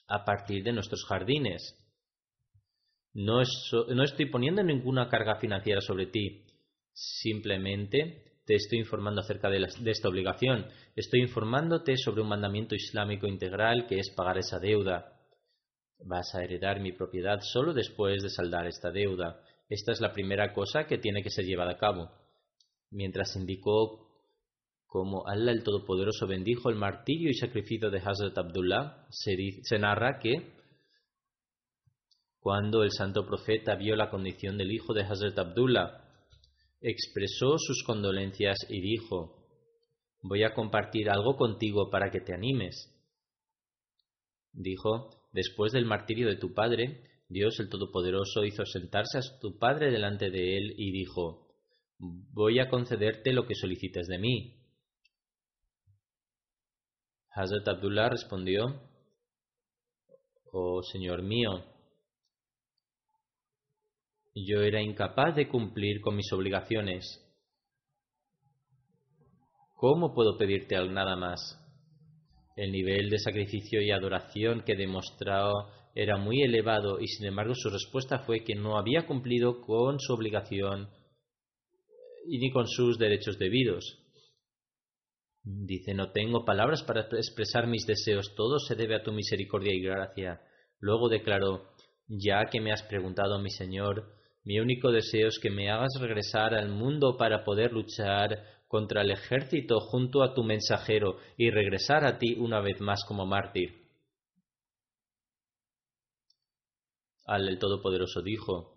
a 0.07 0.23
partir 0.23 0.63
de 0.63 0.71
nuestros 0.71 1.03
jardines. 1.09 1.77
No, 3.13 3.41
no 3.89 4.03
estoy 4.03 4.27
poniendo 4.27 4.63
ninguna 4.63 5.09
carga 5.09 5.41
financiera 5.41 5.81
sobre 5.81 6.05
ti, 6.05 6.45
simplemente 6.93 8.28
te 8.49 8.55
estoy 8.55 8.79
informando 8.79 9.21
acerca 9.21 9.47
de, 9.47 9.63
esta 9.91 10.09
obligación. 10.09 10.65
Estoy 10.95 11.21
informándote 11.21 11.95
sobre 11.97 12.23
un 12.23 12.29
mandamiento 12.29 12.73
islámico 12.73 13.27
integral 13.27 13.85
que 13.87 13.99
es 13.99 14.09
pagar 14.17 14.39
esa 14.39 14.57
deuda. 14.57 15.13
Vas 16.03 16.33
a 16.33 16.43
heredar 16.43 16.79
mi 16.79 16.91
propiedad 16.91 17.41
solo 17.43 17.75
después 17.75 18.23
de 18.23 18.29
saldar 18.29 18.65
esta 18.65 18.89
deuda. 18.89 19.39
Esta 19.69 19.91
es 19.91 20.01
la 20.01 20.13
primera 20.13 20.51
cosa 20.51 20.87
que 20.87 20.97
tiene 20.97 21.21
que 21.21 21.29
ser 21.29 21.45
llevada 21.45 21.73
a 21.73 21.77
cabo. 21.77 22.09
Mientras 22.89 23.35
indicó 23.35 24.09
cómo 24.87 25.27
Allah 25.27 25.51
el 25.51 25.61
Todopoderoso 25.61 26.25
bendijo 26.25 26.71
el 26.71 26.75
martirio 26.75 27.29
y 27.29 27.35
sacrificio 27.35 27.91
de 27.91 27.99
Hazrat 27.99 28.35
Abdullah, 28.35 29.05
se 29.11 29.77
narra 29.77 30.17
que 30.17 30.55
cuando 32.39 32.81
el 32.81 32.89
santo 32.89 33.27
profeta 33.27 33.75
vio 33.75 33.95
la 33.95 34.09
condición 34.09 34.57
del 34.57 34.71
hijo 34.71 34.95
de 34.95 35.03
Hazrat 35.03 35.37
Abdullah, 35.37 36.08
expresó 36.81 37.57
sus 37.57 37.83
condolencias 37.83 38.57
y 38.69 38.81
dijo, 38.81 39.35
Voy 40.21 40.43
a 40.43 40.53
compartir 40.53 41.09
algo 41.09 41.35
contigo 41.37 41.89
para 41.89 42.11
que 42.11 42.19
te 42.19 42.33
animes. 42.33 42.93
Dijo, 44.51 45.27
Después 45.31 45.71
del 45.71 45.85
martirio 45.85 46.27
de 46.27 46.37
tu 46.37 46.53
padre, 46.53 47.03
Dios 47.29 47.59
el 47.59 47.69
Todopoderoso 47.69 48.43
hizo 48.43 48.65
sentarse 48.65 49.19
a 49.19 49.39
tu 49.39 49.57
padre 49.59 49.91
delante 49.91 50.31
de 50.31 50.57
él 50.57 50.73
y 50.77 50.91
dijo, 50.91 51.47
Voy 51.99 52.59
a 52.59 52.69
concederte 52.69 53.33
lo 53.33 53.45
que 53.45 53.55
solicites 53.55 54.07
de 54.07 54.17
mí. 54.17 54.55
Hazrat 57.31 57.67
Abdullah 57.67 58.09
respondió, 58.09 58.81
Oh 60.51 60.81
Señor 60.81 61.21
mío, 61.21 61.63
yo 64.35 64.61
era 64.61 64.81
incapaz 64.81 65.35
de 65.35 65.47
cumplir 65.47 66.01
con 66.01 66.15
mis 66.15 66.31
obligaciones. 66.31 67.25
¿Cómo 69.75 70.13
puedo 70.13 70.37
pedirte 70.37 70.75
nada 70.89 71.15
más? 71.15 71.39
El 72.55 72.71
nivel 72.71 73.09
de 73.09 73.19
sacrificio 73.19 73.81
y 73.81 73.91
adoración 73.91 74.63
que 74.65 74.75
demostró 74.75 75.69
era 75.95 76.17
muy 76.17 76.41
elevado 76.43 76.99
y 76.99 77.07
sin 77.07 77.27
embargo 77.27 77.53
su 77.55 77.69
respuesta 77.69 78.19
fue 78.19 78.43
que 78.43 78.55
no 78.55 78.77
había 78.77 79.05
cumplido 79.05 79.61
con 79.61 79.99
su 79.99 80.13
obligación 80.13 80.89
y 82.27 82.39
ni 82.39 82.51
con 82.51 82.67
sus 82.67 82.97
derechos 82.97 83.39
debidos. 83.39 84.05
Dice, 85.43 85.93
no 85.93 86.11
tengo 86.11 86.45
palabras 86.45 86.83
para 86.83 87.07
expresar 87.13 87.65
mis 87.65 87.85
deseos, 87.85 88.35
todo 88.35 88.59
se 88.59 88.75
debe 88.75 88.95
a 88.95 89.03
tu 89.03 89.11
misericordia 89.13 89.73
y 89.73 89.81
gracia. 89.81 90.41
Luego 90.79 91.09
declaró, 91.09 91.69
Ya 92.07 92.45
que 92.51 92.59
me 92.59 92.71
has 92.71 92.83
preguntado, 92.83 93.39
mi 93.39 93.49
Señor, 93.49 94.18
mi 94.49 94.59
único 94.59 94.91
deseo 94.91 95.27
es 95.27 95.37
que 95.37 95.51
me 95.51 95.69
hagas 95.69 95.93
regresar 95.99 96.55
al 96.55 96.69
mundo 96.69 97.17
para 97.17 97.43
poder 97.43 97.71
luchar 97.71 98.63
contra 98.67 99.03
el 99.03 99.11
ejército 99.11 99.79
junto 99.79 100.23
a 100.23 100.33
tu 100.33 100.43
mensajero 100.43 101.19
y 101.37 101.51
regresar 101.51 102.03
a 102.03 102.17
ti 102.17 102.33
una 102.35 102.59
vez 102.59 102.81
más 102.81 103.05
como 103.07 103.27
mártir. 103.27 103.75
Al 107.27 107.47
el 107.47 107.59
Todopoderoso 107.59 108.23
dijo, 108.23 108.73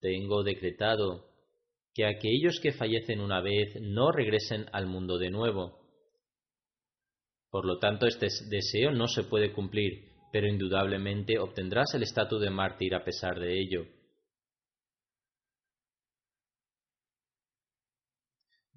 Tengo 0.00 0.42
decretado 0.42 1.28
que 1.94 2.06
aquellos 2.06 2.58
que 2.60 2.72
fallecen 2.72 3.20
una 3.20 3.40
vez 3.40 3.80
no 3.80 4.10
regresen 4.10 4.66
al 4.72 4.86
mundo 4.86 5.16
de 5.18 5.30
nuevo. 5.30 5.78
Por 7.50 7.64
lo 7.66 7.78
tanto, 7.78 8.04
este 8.08 8.26
deseo 8.48 8.90
no 8.90 9.06
se 9.06 9.22
puede 9.22 9.52
cumplir, 9.52 10.08
pero 10.32 10.48
indudablemente 10.48 11.38
obtendrás 11.38 11.94
el 11.94 12.02
estatus 12.02 12.40
de 12.40 12.50
mártir 12.50 12.96
a 12.96 13.04
pesar 13.04 13.38
de 13.38 13.56
ello. 13.56 13.99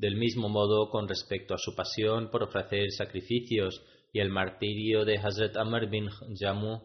Del 0.04 0.18
mismo 0.18 0.50
modo, 0.50 0.90
con 0.90 1.08
respecto 1.08 1.54
a 1.54 1.58
su 1.58 1.76
pasión 1.76 2.30
por 2.30 2.44
ofrecer 2.44 2.92
sacrificios 2.92 3.82
y 4.12 4.20
el 4.20 4.30
martirio 4.30 5.06
de 5.06 5.18
Hazrat 5.18 5.56
Amr 5.56 5.90
bin 5.90 6.10
Jammu, 6.38 6.82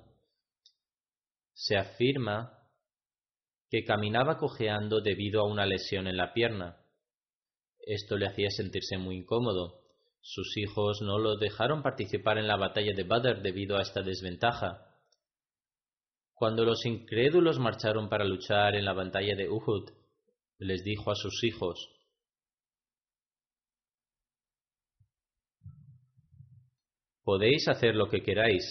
se 1.52 1.76
afirma 1.76 2.56
que 3.68 3.82
caminaba 3.82 4.38
cojeando 4.38 5.00
debido 5.00 5.40
a 5.40 5.48
una 5.48 5.66
lesión 5.66 6.06
en 6.06 6.16
la 6.16 6.32
pierna. 6.32 6.76
Esto 7.80 8.16
le 8.16 8.28
hacía 8.28 8.50
sentirse 8.50 8.98
muy 8.98 9.16
incómodo. 9.16 9.80
Sus 10.20 10.56
hijos 10.56 11.02
no 11.02 11.18
lo 11.18 11.38
dejaron 11.38 11.82
participar 11.82 12.38
en 12.38 12.46
la 12.46 12.56
batalla 12.56 12.92
de 12.94 13.02
Badr 13.02 13.42
debido 13.42 13.78
a 13.78 13.82
esta 13.82 14.02
desventaja. 14.02 14.94
Cuando 16.34 16.64
los 16.64 16.86
incrédulos 16.86 17.58
marcharon 17.58 18.08
para 18.08 18.24
luchar 18.24 18.76
en 18.76 18.84
la 18.84 18.92
batalla 18.92 19.34
de 19.34 19.48
Uhud, 19.48 19.90
les 20.58 20.84
dijo 20.84 21.10
a 21.10 21.16
sus 21.16 21.42
hijos, 21.42 21.97
Podéis 27.28 27.68
hacer 27.68 27.94
lo 27.94 28.08
que 28.08 28.22
queráis, 28.22 28.64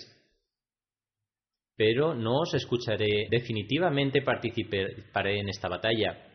pero 1.76 2.16
no 2.16 2.40
os 2.40 2.56
escucharé. 2.56 3.28
Definitivamente 3.30 4.24
participaré 4.24 5.42
en 5.42 5.50
esta 5.50 5.70
batalla. 5.70 6.28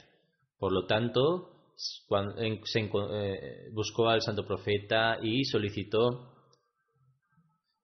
Por 0.57 0.73
lo 0.73 0.87
tanto, 0.87 1.75
eh, 2.39 3.71
buscó 3.73 4.09
al 4.09 4.23
santo 4.23 4.47
profeta 4.47 5.19
y 5.21 5.43
solicitó, 5.47 6.33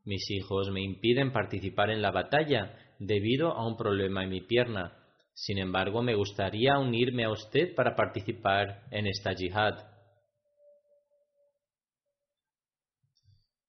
mis 0.04 0.30
hijos 0.30 0.70
me 0.70 0.82
impiden 0.82 1.32
participar 1.32 1.90
en 1.90 2.00
la 2.00 2.12
batalla 2.12 2.94
debido 3.00 3.50
a 3.50 3.66
un 3.66 3.76
problema 3.76 4.22
en 4.22 4.30
mi 4.30 4.42
pierna. 4.42 5.04
Sin 5.34 5.58
embargo, 5.58 6.00
me 6.00 6.14
gustaría 6.14 6.78
unirme 6.78 7.24
a 7.24 7.32
usted 7.32 7.74
para 7.74 7.96
participar 7.96 8.84
en 8.92 9.08
esta 9.08 9.32
yihad. 9.32 9.87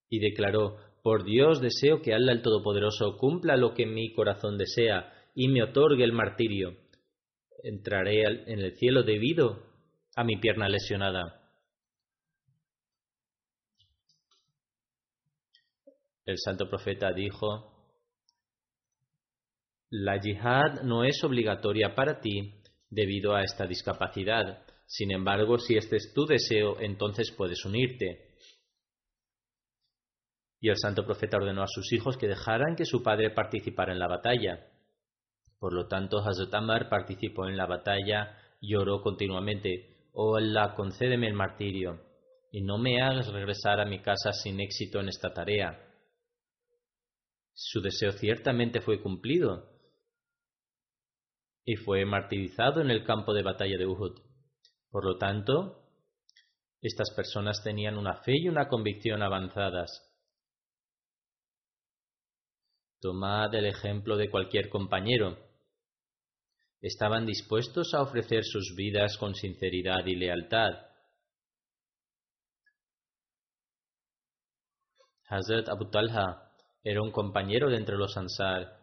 Y 0.10 0.20
declaró, 0.20 0.78
por 1.04 1.24
Dios 1.24 1.62
deseo 1.62 2.02
que 2.02 2.14
Allah 2.14 2.32
el 2.32 2.42
Todopoderoso 2.42 3.18
cumpla 3.18 3.56
lo 3.56 3.74
que 3.74 3.86
mi 3.86 4.14
corazón 4.14 4.58
desea 4.58 5.14
y 5.36 5.48
me 5.48 5.64
otorgue 5.64 6.04
el 6.04 6.12
martirio. 6.12 6.78
Entraré 7.64 8.24
en 8.24 8.60
el 8.60 8.76
cielo 8.78 9.04
debido 9.04 9.64
a 10.16 10.24
mi 10.24 10.38
pierna 10.38 10.68
lesionada. 10.68 11.40
El 16.26 16.38
santo 16.38 16.70
profeta 16.70 17.12
dijo, 17.12 17.80
la 19.90 20.20
yihad 20.22 20.84
no 20.84 21.04
es 21.04 21.24
obligatoria 21.24 21.96
para 21.96 22.20
ti 22.20 22.62
debido 22.90 23.34
a 23.34 23.42
esta 23.42 23.66
discapacidad. 23.66 24.64
Sin 24.86 25.12
embargo, 25.12 25.58
si 25.58 25.76
este 25.76 25.96
es 25.96 26.14
tu 26.14 26.26
deseo, 26.26 26.80
entonces 26.80 27.32
puedes 27.36 27.66
unirte. 27.66 28.29
Y 30.60 30.70
el 30.70 30.78
santo 30.78 31.06
profeta 31.06 31.38
ordenó 31.38 31.64
a 31.64 31.68
sus 31.68 31.92
hijos 31.94 32.18
que 32.18 32.28
dejaran 32.28 32.76
que 32.76 32.86
su 32.86 33.02
padre 33.02 33.32
participara 33.32 33.94
en 33.94 34.00
la 34.00 34.08
batalla. 34.08 34.68
Por 35.60 35.74
lo 35.74 35.88
tanto, 35.88 36.20
Hazrat 36.20 36.54
Amar 36.54 36.90
participó 36.90 37.48
en 37.48 37.58
la 37.58 37.66
batalla 37.66 38.38
y 38.60 38.76
oró 38.76 39.02
continuamente, 39.02 40.08
Oh 40.14 40.36
Allah, 40.36 40.74
concédeme 40.76 41.28
el 41.28 41.34
martirio, 41.34 42.02
y 42.52 42.62
no 42.62 42.78
me 42.78 43.02
hagas 43.02 43.32
regresar 43.32 43.80
a 43.80 43.86
mi 43.86 44.02
casa 44.02 44.34
sin 44.34 44.60
éxito 44.60 45.00
en 45.00 45.10
esta 45.10 45.34
tarea. 45.34 45.86
Su 47.54 47.82
deseo 47.82 48.12
ciertamente 48.12 48.82
fue 48.82 49.02
cumplido, 49.02 49.70
y 51.64 51.76
fue 51.76 52.04
martirizado 52.06 52.82
en 52.82 52.90
el 52.90 53.04
campo 53.04 53.34
de 53.34 53.44
batalla 53.44 53.78
de 53.78 53.86
Uhud. 53.86 54.20
Por 54.90 55.06
lo 55.06 55.18
tanto, 55.18 55.84
estas 56.82 57.14
personas 57.16 57.62
tenían 57.64 57.98
una 57.98 58.16
fe 58.24 58.34
y 58.38 58.48
una 58.48 58.68
convicción 58.68 59.22
avanzadas, 59.22 60.09
Tomad 63.02 63.54
el 63.56 63.66
ejemplo 63.66 64.18
de 64.18 64.30
cualquier 64.30 64.70
compañero. 64.70 65.38
Estaban 66.82 67.26
dispuestos 67.26 67.94
a 67.94 68.02
ofrecer 68.02 68.44
sus 68.44 68.76
vidas 68.76 69.18
con 69.18 69.36
sinceridad 69.36 70.06
y 70.06 70.16
lealtad. 70.16 70.72
Hazrat 75.30 75.70
Abu 75.70 75.90
Talha 75.90 76.52
era 76.84 77.02
un 77.02 77.12
compañero 77.12 77.70
de 77.70 77.78
entre 77.78 77.98
los 77.98 78.18
Ansar 78.18 78.80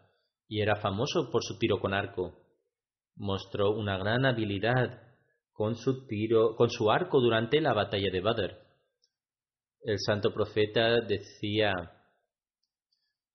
y 0.48 0.60
era 0.60 0.76
famoso 0.76 1.30
por 1.30 1.42
su 1.42 1.58
tiro 1.58 1.80
con 1.80 1.92
arco. 1.92 2.38
Mostró 3.16 3.72
una 3.72 3.98
gran 3.98 4.24
habilidad 4.24 5.02
con 5.52 5.74
su 5.74 6.06
con 6.56 6.70
su 6.70 6.90
arco 6.90 7.20
durante 7.20 7.60
la 7.60 7.72
batalla 7.72 8.10
de 8.12 8.20
Badr. 8.20 8.66
El 9.82 9.98
santo 9.98 10.32
profeta 10.32 11.00
decía 11.00 11.95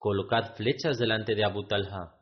colocad 0.01 0.55
flechas 0.55 0.97
delante 0.97 1.35
de 1.35 1.45
Abu 1.45 1.67
Talha. 1.67 2.15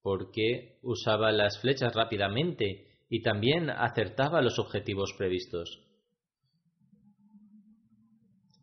Porque 0.00 0.78
usaba 0.82 1.30
las 1.30 1.60
flechas 1.60 1.94
rápidamente 1.94 3.04
y 3.10 3.20
también 3.20 3.68
acertaba 3.68 4.40
los 4.40 4.58
objetivos 4.58 5.12
previstos. 5.18 5.78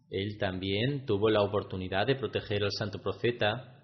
Él 0.09 0.39
también 0.39 1.05
tuvo 1.05 1.29
la 1.29 1.43
oportunidad 1.43 2.07
de 2.07 2.15
proteger 2.15 2.63
al 2.63 2.71
santo 2.71 3.03
profeta 3.03 3.79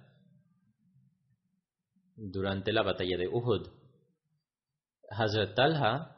durante 2.16 2.74
la 2.74 2.82
batalla 2.82 3.18
de 3.18 3.28
Uhud. 3.28 3.70
Hazrat 5.12 5.54
Talha 5.54 6.18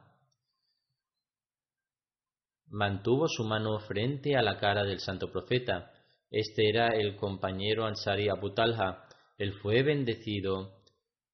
mantuvo 2.68 3.28
su 3.28 3.44
mano 3.44 3.78
frente 3.80 4.38
a 4.38 4.42
la 4.42 4.58
cara 4.58 4.86
del 4.86 5.02
santo 5.02 5.30
profeta 5.30 5.92
este 6.32 6.70
era 6.70 6.90
el 6.90 7.16
compañero 7.16 7.86
Ansari 7.86 8.30
Abu 8.30 8.54
Talha. 8.54 9.04
Él 9.38 9.54
fue 9.62 9.84
bendecido 9.84 10.82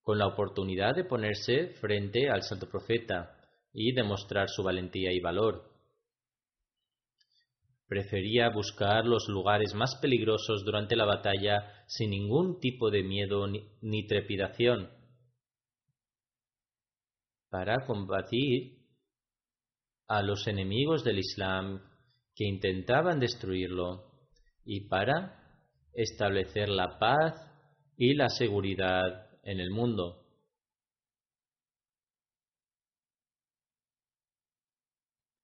con 0.02 0.18
la 0.18 0.28
oportunidad 0.28 0.96
de 0.96 1.06
ponerse 1.06 1.68
frente 1.80 2.30
al 2.30 2.44
santo 2.44 2.68
profeta 2.70 3.38
y 3.74 3.94
demostrar 3.94 4.50
su 4.50 4.64
valentía 4.64 5.12
y 5.12 5.20
valor. 5.20 5.70
Prefería 7.88 8.50
buscar 8.50 9.06
los 9.06 9.28
lugares 9.28 9.74
más 9.76 9.96
peligrosos 10.02 10.64
durante 10.64 10.96
la 10.96 11.06
batalla 11.06 11.84
sin 11.88 12.12
ningún 12.12 12.60
tipo 12.60 12.90
de 12.90 13.04
miedo 13.04 13.48
ni, 13.48 14.08
trepidación. 14.08 14.90
Para 17.50 17.86
combatir 17.86 18.78
a 20.08 20.22
los 20.22 20.48
enemigos 20.48 21.04
del 21.04 21.20
Islam 21.20 21.82
que 22.34 22.46
intentaban 22.46 23.20
destruirlo 23.20 24.11
y 24.66 24.88
para 24.88 25.42
establecer 25.94 26.70
la 26.70 27.00
paz 27.00 27.34
y 27.98 28.14
la 28.14 28.30
seguridad 28.30 29.30
en 29.44 29.60
el 29.60 29.72
mundo. 29.72 30.24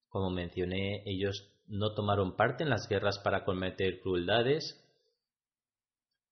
Como 0.10 0.30
mencioné, 0.30 1.04
ellos 1.06 1.54
no 1.68 1.94
tomaron 1.94 2.36
parte 2.36 2.64
en 2.64 2.70
las 2.70 2.88
guerras 2.88 3.20
para 3.24 3.44
cometer 3.44 4.00
crueldades, 4.02 4.84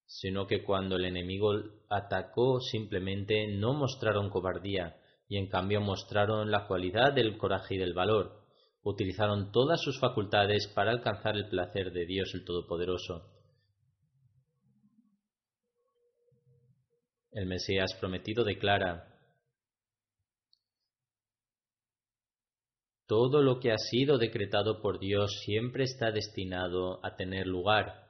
sino 0.08 0.48
que 0.48 0.63
cuando 0.63 0.95
el 0.95 1.06
enemigo 1.06 1.52
atacó 1.89 2.60
simplemente 2.62 3.48
no 3.48 3.74
mostraron 3.74 4.30
cobardía 4.30 4.98
y 5.28 5.38
en 5.38 5.48
cambio 5.48 5.82
mostraron 5.82 6.52
la 6.52 6.67
cualidad 6.67 7.13
del 7.13 7.38
coraje 7.38 7.76
y 7.76 7.78
del 7.78 7.93
valor 7.93 8.44
utilizaron 8.86 9.52
todas 9.52 9.82
sus 9.82 10.00
facultades 10.00 10.71
para 10.76 10.91
alcanzar 10.91 11.36
el 11.36 11.50
placer 11.50 11.91
de 11.91 12.06
Dios 12.06 12.32
el 12.36 12.45
Todopoderoso. 12.45 13.32
El 17.32 17.48
Mesías 17.48 17.95
prometido 18.00 18.43
declara, 18.43 19.12
Todo 23.08 23.41
lo 23.41 23.60
que 23.60 23.71
ha 23.71 23.78
sido 23.78 24.17
decretado 24.17 24.82
por 24.82 25.00
Dios 25.00 25.32
siempre 25.43 25.84
está 25.84 26.12
destinado 26.12 27.04
a 27.04 27.15
tener 27.15 27.48
lugar, 27.48 28.08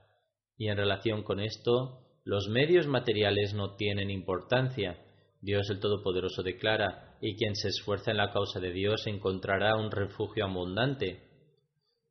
y 0.57 0.67
en 0.67 0.77
relación 0.77 1.23
con 1.23 1.39
esto, 1.39 2.01
los 2.25 2.49
medios 2.49 2.87
materiales 2.87 3.53
no 3.53 3.75
tienen 3.75 4.09
importancia. 4.09 5.01
Dios 5.41 5.69
el 5.69 5.79
Todopoderoso 5.79 6.43
declara, 6.43 7.04
y 7.27 7.35
quien 7.35 7.55
se 7.55 7.69
esfuerza 7.69 8.11
en 8.11 8.17
la 8.17 8.31
causa 8.31 8.59
de 8.59 8.71
Dios 8.71 9.07
encontrará 9.07 9.75
un 9.77 9.89
refugio 9.89 10.45
abundante. 10.45 11.23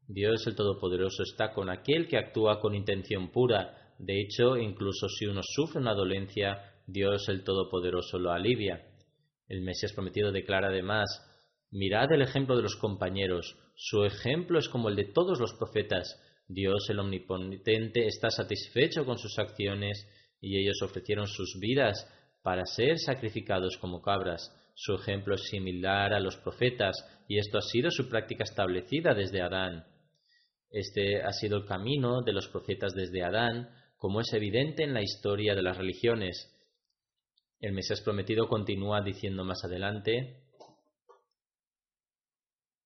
Dios 0.09 0.45
el 0.49 0.57
Todopoderoso 0.57 1.23
está 1.23 1.53
con 1.53 1.71
aquel 1.71 2.09
que 2.09 2.19
actúa 2.19 2.59
con 2.59 2.75
intención 2.75 3.31
pura. 3.31 3.95
De 4.01 4.21
hecho, 4.21 4.57
incluso 4.57 5.09
si 5.09 5.27
uno 5.27 5.41
sufre 5.45 5.81
una 5.81 5.95
dolencia, 5.95 6.81
Dios 6.89 7.29
el 7.29 7.45
Todopoderoso 7.45 8.19
lo 8.19 8.33
alivia. 8.33 8.85
El 9.47 9.63
Mesías 9.63 9.93
prometido 9.93 10.33
declara 10.33 10.67
además, 10.67 11.07
mirad 11.71 12.11
el 12.11 12.23
ejemplo 12.23 12.57
de 12.57 12.63
los 12.63 12.75
compañeros, 12.75 13.57
su 13.77 14.05
ejemplo 14.05 14.59
es 14.59 14.69
como 14.69 14.89
el 14.89 14.97
de 14.97 15.13
todos 15.13 15.39
los 15.39 15.55
profetas. 15.55 16.21
Dios 16.49 16.91
el 16.91 16.99
Omnipotente 16.99 18.09
está 18.09 18.31
satisfecho 18.31 19.05
con 19.05 19.19
sus 19.19 19.39
acciones 19.39 20.09
y 20.41 20.59
ellos 20.59 20.83
ofrecieron 20.83 21.29
sus 21.29 21.57
vidas 21.61 22.05
para 22.43 22.67
ser 22.67 22.99
sacrificados 22.99 23.79
como 23.79 24.03
cabras. 24.03 24.53
Su 24.75 24.95
ejemplo 24.95 25.37
es 25.37 25.43
similar 25.45 26.13
a 26.13 26.21
los 26.21 26.37
profetas 26.37 26.97
y 27.29 27.39
esto 27.39 27.59
ha 27.59 27.63
sido 27.63 27.91
su 27.91 28.09
práctica 28.09 28.45
establecida 28.45 29.15
desde 29.15 29.41
Adán. 29.41 29.87
Este 30.71 31.23
ha 31.23 31.33
sido 31.33 31.57
el 31.59 31.65
camino 31.65 32.23
de 32.23 32.33
los 32.33 32.49
profetas 32.49 32.93
desde 32.95 33.23
Adán, 33.23 33.71
como 33.97 34.21
es 34.21 34.33
evidente 34.33 34.83
en 34.83 34.93
la 34.93 35.03
historia 35.03 35.55
de 35.55 35.63
las 35.63 35.77
religiones. 35.77 36.51
El 37.61 37.73
Mesías 37.73 38.01
prometido 38.01 38.49
continúa 38.49 39.01
diciendo 39.01 39.45
más 39.45 39.65
adelante, 39.65 40.45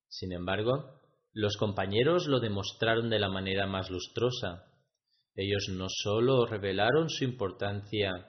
sin 0.07 0.33
embargo, 0.33 0.99
los 1.33 1.55
compañeros 1.57 2.27
lo 2.27 2.39
demostraron 2.39 3.09
de 3.09 3.19
la 3.19 3.29
manera 3.29 3.67
más 3.67 3.89
lustrosa. 3.89 4.65
Ellos 5.35 5.67
no 5.69 5.85
sólo 5.87 6.45
revelaron 6.45 7.09
su 7.09 7.23
importancia 7.23 8.27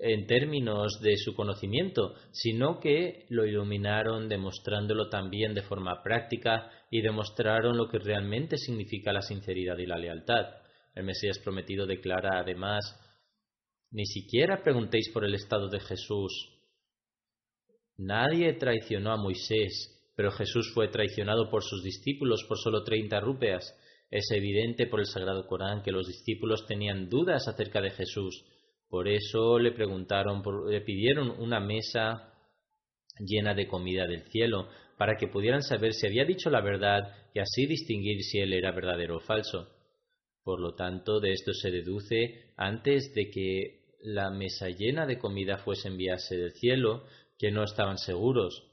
en 0.00 0.26
términos 0.26 1.00
de 1.00 1.16
su 1.16 1.34
conocimiento, 1.34 2.14
sino 2.30 2.78
que 2.78 3.26
lo 3.30 3.44
iluminaron 3.44 4.28
demostrándolo 4.28 5.08
también 5.08 5.54
de 5.54 5.62
forma 5.62 6.02
práctica 6.02 6.70
y 6.90 7.00
demostraron 7.00 7.76
lo 7.76 7.88
que 7.88 7.98
realmente 7.98 8.56
significa 8.56 9.12
la 9.12 9.22
sinceridad 9.22 9.76
y 9.78 9.86
la 9.86 9.98
lealtad. 9.98 10.46
El 10.94 11.04
Mesías 11.04 11.38
prometido 11.38 11.86
declara 11.86 12.40
además, 12.40 12.84
ni 13.90 14.06
siquiera 14.06 14.62
preguntéis 14.62 15.10
por 15.12 15.24
el 15.24 15.34
estado 15.34 15.68
de 15.68 15.80
Jesús. 15.80 16.32
Nadie 17.96 18.52
traicionó 18.54 19.12
a 19.12 19.16
Moisés, 19.16 20.12
pero 20.14 20.30
Jesús 20.30 20.70
fue 20.74 20.88
traicionado 20.88 21.50
por 21.50 21.64
sus 21.64 21.82
discípulos 21.82 22.44
por 22.46 22.58
solo 22.58 22.84
treinta 22.84 23.20
rúpeas. 23.20 23.74
Es 24.10 24.30
evidente 24.30 24.86
por 24.86 25.00
el 25.00 25.06
Sagrado 25.06 25.46
Corán 25.46 25.82
que 25.82 25.92
los 25.92 26.06
discípulos 26.06 26.66
tenían 26.66 27.08
dudas 27.08 27.48
acerca 27.48 27.80
de 27.80 27.90
Jesús 27.90 28.44
por 28.88 29.08
eso 29.08 29.58
le 29.58 29.72
preguntaron, 29.72 30.42
le 30.68 30.80
pidieron 30.80 31.30
una 31.30 31.60
mesa 31.60 32.32
llena 33.18 33.54
de 33.54 33.66
comida 33.66 34.06
del 34.06 34.22
cielo, 34.30 34.68
para 34.96 35.16
que 35.16 35.28
pudieran 35.28 35.62
saber 35.62 35.92
si 35.92 36.06
había 36.06 36.24
dicho 36.24 36.50
la 36.50 36.60
verdad 36.60 37.14
y 37.32 37.38
así 37.38 37.66
distinguir 37.66 38.22
si 38.22 38.38
él 38.40 38.52
era 38.52 38.72
verdadero 38.72 39.16
o 39.16 39.20
falso. 39.20 39.68
Por 40.42 40.60
lo 40.60 40.74
tanto, 40.74 41.20
de 41.20 41.32
esto 41.32 41.52
se 41.52 41.70
deduce, 41.70 42.52
antes 42.56 43.14
de 43.14 43.30
que 43.30 43.78
la 44.00 44.30
mesa 44.30 44.68
llena 44.68 45.06
de 45.06 45.18
comida 45.18 45.58
fuese 45.58 45.88
enviarse 45.88 46.36
del 46.36 46.52
cielo, 46.52 47.04
que 47.38 47.50
no 47.50 47.64
estaban 47.64 47.98
seguros. 47.98 48.64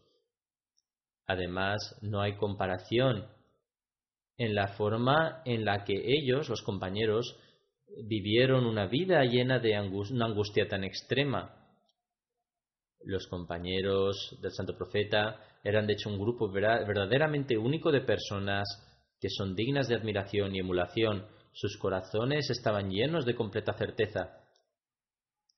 Además, 1.27 1.97
no 2.01 2.21
hay 2.21 2.35
comparación 2.37 3.27
en 4.37 4.55
la 4.55 4.69
forma 4.69 5.41
en 5.45 5.65
la 5.65 5.83
que 5.83 5.93
ellos, 6.05 6.49
los 6.49 6.61
compañeros, 6.61 7.37
vivieron 8.03 8.65
una 8.65 8.87
vida 8.87 9.23
llena 9.23 9.59
de 9.59 9.79
una 9.79 10.25
angustia 10.25 10.67
tan 10.67 10.83
extrema. 10.83 11.55
Los 13.03 13.27
compañeros 13.27 14.37
del 14.41 14.51
santo 14.51 14.75
profeta 14.75 15.39
eran 15.63 15.87
de 15.87 15.93
hecho 15.93 16.09
un 16.09 16.19
grupo 16.19 16.51
verdaderamente 16.51 17.57
único 17.57 17.91
de 17.91 18.01
personas 18.01 18.67
que 19.19 19.29
son 19.29 19.55
dignas 19.55 19.87
de 19.87 19.95
admiración 19.95 20.55
y 20.55 20.59
emulación. 20.59 21.25
Sus 21.53 21.77
corazones 21.77 22.49
estaban 22.49 22.89
llenos 22.89 23.25
de 23.25 23.35
completa 23.35 23.73
certeza. 23.73 24.41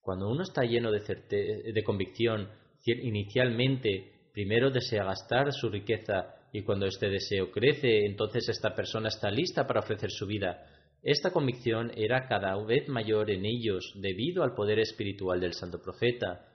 Cuando 0.01 0.29
uno 0.29 0.43
está 0.43 0.63
lleno 0.63 0.91
de, 0.91 1.71
de 1.73 1.83
convicción, 1.83 2.49
inicialmente 2.85 4.29
primero 4.31 4.69
desea 4.69 5.03
gastar 5.03 5.51
su 5.51 5.69
riqueza 5.69 6.35
y 6.53 6.63
cuando 6.63 6.85
este 6.85 7.09
deseo 7.09 7.51
crece, 7.51 8.05
entonces 8.05 8.47
esta 8.49 8.73
persona 8.73 9.09
está 9.09 9.29
lista 9.29 9.65
para 9.65 9.79
ofrecer 9.79 10.11
su 10.11 10.25
vida. 10.25 10.76
Esta 11.01 11.31
convicción 11.31 11.91
era 11.95 12.27
cada 12.27 12.55
vez 12.63 12.87
mayor 12.89 13.29
en 13.29 13.45
ellos 13.45 13.93
debido 13.95 14.43
al 14.43 14.55
poder 14.55 14.79
espiritual 14.79 15.39
del 15.39 15.53
santo 15.53 15.81
profeta. 15.81 16.45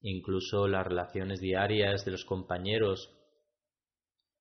Incluso 0.00 0.66
las 0.66 0.86
relaciones 0.86 1.40
diarias 1.40 2.04
de 2.04 2.10
los 2.10 2.24
compañeros 2.24 3.08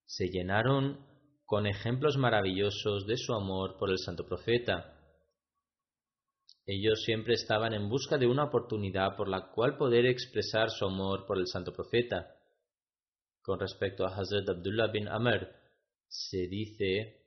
se 0.06 0.28
llenaron 0.28 1.06
con 1.46 1.68
ejemplos 1.68 2.18
maravillosos 2.18 3.06
de 3.06 3.18
su 3.18 3.34
amor 3.34 3.78
por 3.78 3.90
el 3.92 4.00
santo 4.00 4.26
profeta. 4.26 4.98
Ellos 6.66 7.04
siempre 7.04 7.36
estaban 7.36 7.74
en 7.74 7.90
busca 7.90 8.18
de 8.18 8.26
una 8.26 8.46
oportunidad 8.46 9.16
por 9.16 9.28
la 9.28 9.52
cual 9.52 9.78
poder 9.78 10.06
expresar 10.06 10.70
su 10.70 10.86
amor 10.86 11.26
por 11.26 11.38
el 11.38 11.48
santo 11.48 11.74
profeta. 11.74 12.36
Con 13.42 13.60
respecto 13.60 14.06
a 14.06 14.16
Hazrat 14.16 14.50
Abdullah 14.50 14.88
bin 14.88 15.08
Amr, 15.08 15.48
se 16.08 16.48
dice 16.48 17.21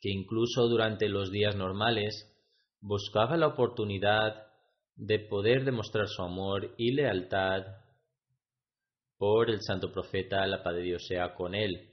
que 0.00 0.10
incluso 0.10 0.68
durante 0.68 1.08
los 1.08 1.30
días 1.30 1.56
normales 1.56 2.30
buscaba 2.80 3.36
la 3.36 3.48
oportunidad 3.48 4.46
de 4.94 5.18
poder 5.18 5.64
demostrar 5.64 6.08
su 6.08 6.22
amor 6.22 6.74
y 6.76 6.92
lealtad 6.92 7.62
por 9.16 9.50
el 9.50 9.60
santo 9.62 9.92
profeta, 9.92 10.46
la 10.46 10.62
paz 10.62 10.74
de 10.74 10.82
Dios 10.82 11.06
sea 11.06 11.34
con 11.34 11.54
él. 11.54 11.90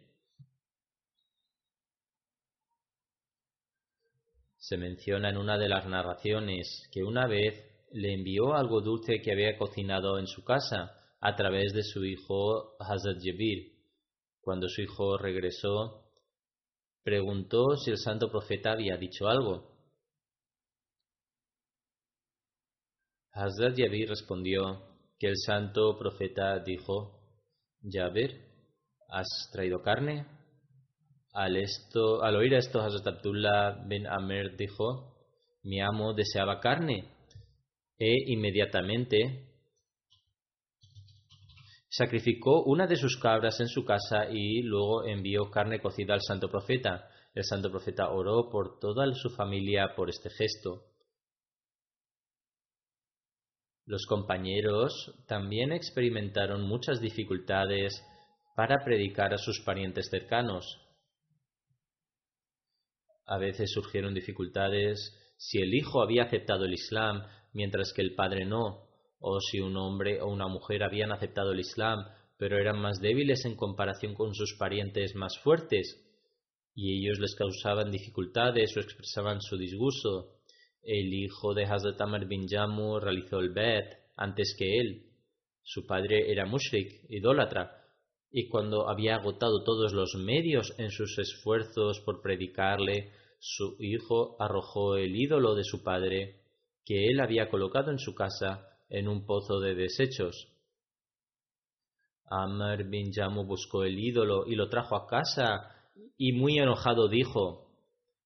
Se 4.57 4.77
menciona 4.77 5.29
en 5.29 5.37
una 5.37 5.57
de 5.57 5.69
las 5.69 5.87
narraciones 5.87 6.87
que 6.91 7.03
una 7.03 7.27
vez 7.27 7.63
le 7.91 8.13
envió 8.13 8.55
algo 8.55 8.81
dulce 8.81 9.21
que 9.21 9.31
había 9.31 9.57
cocinado 9.57 10.19
en 10.19 10.27
su 10.27 10.43
casa 10.43 10.99
a 11.19 11.35
través 11.35 11.73
de 11.73 11.83
su 11.83 12.03
hijo 12.03 12.75
Hazrat 12.79 13.21
Jebir. 13.21 13.73
Cuando 14.41 14.67
su 14.67 14.81
hijo 14.81 15.17
regresó, 15.17 16.04
preguntó 17.05 17.77
si 17.77 17.91
el 17.91 17.99
santo 17.99 18.31
profeta 18.31 18.71
había 18.71 18.97
dicho 18.97 19.27
algo. 19.27 19.71
Hazrat 23.31 23.77
Yabir 23.77 24.09
respondió 24.09 24.81
que 25.19 25.27
el 25.27 25.37
santo 25.37 25.99
profeta 25.99 26.59
dijo, 26.59 27.21
Yabir, 27.81 28.41
¿has 29.07 29.27
traído 29.51 29.83
carne? 29.83 30.25
Al, 31.31 31.55
oír 32.37 32.53
esto, 32.55 32.81
Hazrat 32.81 33.05
Abdullah 33.05 33.85
bin 33.87 34.07
Amr 34.07 34.57
dijo, 34.57 35.15
mi 35.61 35.81
amo 35.81 36.13
deseaba 36.13 36.59
carne. 36.59 37.11
E 37.99 38.31
inmediatamente 38.31 39.54
sacrificó 41.97 42.63
una 42.63 42.87
de 42.87 42.97
sus 42.97 43.17
cabras 43.17 43.59
en 43.61 43.69
su 43.69 43.85
casa 43.85 44.25
y 44.29 44.61
luego 44.63 45.05
envió 45.05 45.49
carne 45.49 45.79
cocida 45.79 46.13
al 46.13 46.21
santo 46.21 46.49
profeta. 46.49 47.09
El 47.33 47.45
santo 47.45 47.71
profeta 47.71 48.09
oró 48.09 48.49
por 48.49 48.79
toda 48.79 49.05
su 49.13 49.29
familia 49.29 49.95
por 49.95 50.09
este 50.09 50.29
gesto. 50.29 50.83
Los 53.85 54.05
compañeros 54.07 55.13
también 55.25 55.71
experimentaron 55.71 56.63
muchas 56.67 56.99
dificultades 56.99 58.03
para 58.57 58.83
predicar 58.83 59.33
a 59.33 59.37
sus 59.37 59.61
parientes 59.61 60.09
cercanos. 60.09 60.65
A 63.25 63.37
veces 63.37 63.71
surgieron 63.71 64.13
dificultades 64.13 65.15
si 65.37 65.59
el 65.59 65.73
hijo 65.73 66.01
había 66.01 66.23
aceptado 66.23 66.65
el 66.65 66.73
Islam 66.73 67.23
mientras 67.53 67.93
que 67.93 68.01
el 68.01 68.15
padre 68.15 68.45
no, 68.45 68.84
o 69.27 69.39
si 69.39 69.59
un 69.59 69.75
hombre 69.75 70.21
o 70.21 70.27
una 70.27 70.47
mujer 70.47 70.83
habían 70.83 71.11
aceptado 71.11 71.51
el 71.51 71.59
Islam, 71.59 72.05
pero 72.37 72.59
eran 72.59 72.79
más 72.79 72.99
débiles 73.01 73.43
en 73.45 73.55
comparación 73.55 74.13
con 74.13 74.35
sus 74.35 74.55
parientes 74.59 75.15
más 75.15 75.39
fuertes, 75.39 75.99
y 76.75 76.99
ellos 76.99 77.17
les 77.17 77.33
causaban 77.33 77.89
dificultades 77.89 78.77
o 78.77 78.81
expresaban 78.81 79.41
su 79.41 79.57
disgusto. 79.57 80.35
El 80.83 81.11
hijo 81.11 81.55
de 81.55 81.63
Hazrat 81.63 81.99
Amr 82.01 82.27
bin 82.27 82.47
Jammu 82.47 82.99
realizó 82.99 83.39
el 83.39 83.49
Bet 83.49 83.97
antes 84.15 84.55
que 84.59 84.77
él. 84.79 85.07
Su 85.63 85.87
padre 85.87 86.31
era 86.31 86.45
mushrik, 86.45 87.09
idólatra, 87.09 87.71
y 88.31 88.47
cuando 88.47 88.87
había 88.87 89.15
agotado 89.15 89.63
todos 89.63 89.91
los 89.91 90.13
medios 90.23 90.75
en 90.77 90.91
sus 90.91 91.17
esfuerzos 91.17 91.99
por 92.01 92.21
predicarle, 92.21 93.11
su 93.39 93.75
hijo 93.79 94.35
arrojó 94.39 94.97
el 94.97 95.15
ídolo 95.15 95.55
de 95.55 95.63
su 95.63 95.81
padre, 95.81 96.41
que 96.85 97.07
él 97.07 97.19
había 97.21 97.49
colocado 97.49 97.89
en 97.89 97.97
su 97.97 98.13
casa, 98.13 98.74
en 98.89 99.07
un 99.07 99.25
pozo 99.25 99.59
de 99.59 99.75
desechos. 99.75 100.47
Amr 102.27 102.83
bin 102.89 103.11
Jamu 103.13 103.45
buscó 103.45 103.83
el 103.83 103.99
ídolo 103.99 104.45
y 104.47 104.55
lo 104.55 104.69
trajo 104.69 104.95
a 104.95 105.07
casa 105.07 105.75
y 106.17 106.33
muy 106.33 106.57
enojado 106.57 107.07
dijo, 107.07 107.67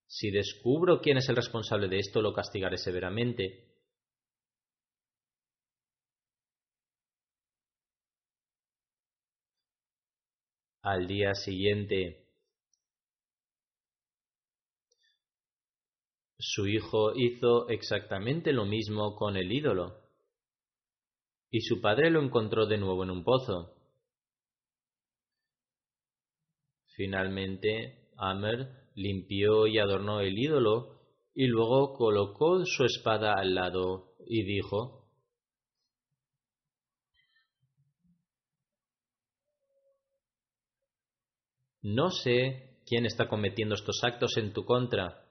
Si 0.07 0.31
descubro 0.31 1.01
quién 1.01 1.17
es 1.17 1.29
el 1.29 1.35
responsable 1.35 1.87
de 1.87 1.99
esto, 1.99 2.21
lo 2.21 2.33
castigaré 2.33 2.77
severamente. 2.77 3.65
Al 10.81 11.07
día 11.07 11.35
siguiente, 11.35 12.25
su 16.37 16.67
hijo 16.67 17.13
hizo 17.15 17.67
exactamente 17.67 18.53
lo 18.53 18.65
mismo 18.65 19.13
con 19.15 19.35
el 19.35 19.51
ídolo, 19.51 20.08
y 21.51 21.61
su 21.61 21.81
padre 21.81 22.09
lo 22.09 22.21
encontró 22.21 22.65
de 22.67 22.77
nuevo 22.77 23.03
en 23.03 23.11
un 23.11 23.23
pozo. 23.23 23.75
Finalmente, 26.95 28.09
Amer 28.17 28.89
limpió 28.95 29.67
y 29.67 29.79
adornó 29.79 30.19
el 30.19 30.37
ídolo 30.37 30.99
y 31.33 31.47
luego 31.47 31.93
colocó 31.93 32.65
su 32.65 32.83
espada 32.83 33.33
al 33.33 33.55
lado 33.55 34.15
y 34.27 34.43
dijo, 34.43 34.99
No 41.81 42.11
sé 42.11 42.81
quién 42.85 43.05
está 43.05 43.29
cometiendo 43.29 43.75
estos 43.75 44.03
actos 44.03 44.35
en 44.35 44.51
tu 44.51 44.65
contra, 44.65 45.25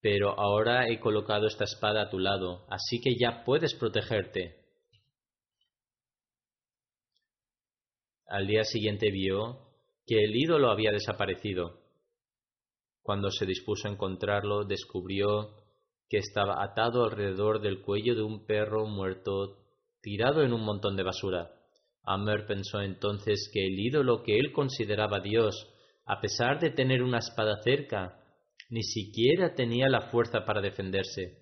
pero 0.00 0.38
ahora 0.38 0.88
he 0.88 1.00
colocado 1.00 1.46
esta 1.48 1.64
espada 1.64 2.02
a 2.02 2.10
tu 2.10 2.20
lado, 2.20 2.64
así 2.70 3.00
que 3.00 3.16
ya 3.18 3.42
puedes 3.44 3.74
protegerte. 3.74 4.59
Al 8.30 8.46
día 8.46 8.62
siguiente 8.62 9.10
vio 9.10 9.58
que 10.06 10.22
el 10.22 10.36
ídolo 10.36 10.70
había 10.70 10.92
desaparecido. 10.92 11.80
Cuando 13.02 13.28
se 13.28 13.44
dispuso 13.44 13.88
a 13.88 13.90
encontrarlo, 13.90 14.64
descubrió 14.64 15.56
que 16.08 16.18
estaba 16.18 16.62
atado 16.62 17.02
alrededor 17.02 17.60
del 17.60 17.82
cuello 17.82 18.14
de 18.14 18.22
un 18.22 18.46
perro 18.46 18.86
muerto 18.86 19.58
tirado 20.00 20.44
en 20.44 20.52
un 20.52 20.64
montón 20.64 20.94
de 20.94 21.02
basura. 21.02 21.50
Amer 22.04 22.46
pensó 22.46 22.80
entonces 22.80 23.50
que 23.52 23.66
el 23.66 23.76
ídolo 23.80 24.22
que 24.22 24.38
él 24.38 24.52
consideraba 24.52 25.18
Dios, 25.18 25.66
a 26.06 26.20
pesar 26.20 26.60
de 26.60 26.70
tener 26.70 27.02
una 27.02 27.18
espada 27.18 27.60
cerca, 27.64 28.22
ni 28.68 28.84
siquiera 28.84 29.56
tenía 29.56 29.88
la 29.88 30.02
fuerza 30.02 30.44
para 30.44 30.60
defenderse. 30.60 31.36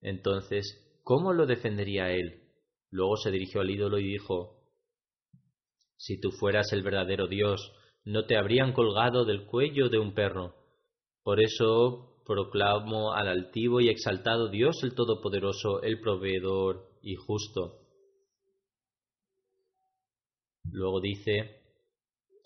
Entonces, 0.00 0.98
¿cómo 1.02 1.34
lo 1.34 1.44
defendería 1.44 2.10
él? 2.10 2.42
Luego 2.90 3.16
se 3.18 3.30
dirigió 3.30 3.60
al 3.60 3.70
ídolo 3.70 3.98
y 3.98 4.12
dijo, 4.12 4.55
Si 5.96 6.20
tú 6.20 6.30
fueras 6.30 6.72
el 6.72 6.82
verdadero 6.82 7.26
Dios, 7.26 7.72
no 8.04 8.26
te 8.26 8.36
habrían 8.36 8.72
colgado 8.72 9.24
del 9.24 9.46
cuello 9.46 9.88
de 9.88 9.98
un 9.98 10.14
perro. 10.14 10.54
Por 11.22 11.40
eso 11.40 12.22
proclamo 12.24 13.12
al 13.12 13.28
altivo 13.28 13.80
y 13.80 13.88
exaltado 13.88 14.48
Dios 14.48 14.82
el 14.82 14.94
Todopoderoso, 14.94 15.82
el 15.82 16.00
proveedor 16.00 16.88
y 17.02 17.14
justo. 17.14 17.80
Luego 20.70 21.00
dice, 21.00 21.62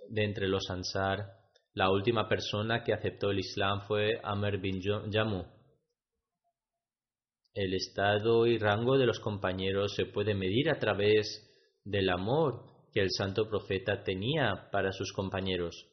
de 0.08 0.24
entre 0.24 0.48
los 0.48 0.68
Ansar, 0.70 1.40
la 1.72 1.90
última 1.90 2.28
persona 2.28 2.82
que 2.82 2.92
aceptó 2.92 3.30
el 3.30 3.38
Islam 3.38 3.82
fue 3.86 4.20
Amr 4.22 4.58
bin 4.60 4.80
Jamu. 5.10 5.44
El 7.54 7.74
estado 7.74 8.46
y 8.46 8.58
rango 8.58 8.96
de 8.96 9.06
los 9.06 9.18
compañeros 9.20 9.94
se 9.94 10.06
puede 10.06 10.34
medir 10.34 10.70
a 10.70 10.78
través 10.78 11.46
del 11.84 12.10
amor 12.10 12.69
que 12.92 13.00
el 13.00 13.10
santo 13.10 13.48
profeta 13.48 14.02
tenía 14.02 14.68
para 14.70 14.92
sus 14.92 15.12
compañeros. 15.12 15.86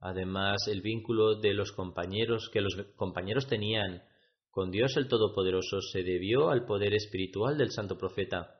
Además, 0.00 0.68
el 0.68 0.82
vínculo 0.82 1.40
de 1.40 1.54
los 1.54 1.72
compañeros 1.72 2.50
que 2.52 2.60
los 2.60 2.76
compañeros 2.96 3.46
tenían 3.46 4.02
con 4.50 4.70
Dios 4.70 4.96
el 4.96 5.08
Todopoderoso 5.08 5.80
se 5.82 6.02
debió 6.02 6.48
al 6.48 6.64
poder 6.64 6.94
espiritual 6.94 7.58
del 7.58 7.70
santo 7.70 7.98
profeta. 7.98 8.58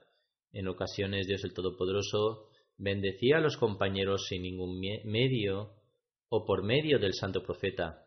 En 0.53 0.69
ocasiones 0.69 1.27
Dios 1.27 1.43
el 1.45 1.55
Todopoderoso 1.55 2.49
bendecía 2.77 3.39
a 3.39 3.41
los 3.41 3.57
compañeros 3.57 4.27
sin 4.29 4.43
ningún 4.43 4.79
medio 5.05 5.73
o 6.29 6.45
por 6.45 6.63
medio 6.63 6.99
del 6.99 7.15
santo 7.15 7.43
profeta. 7.43 8.06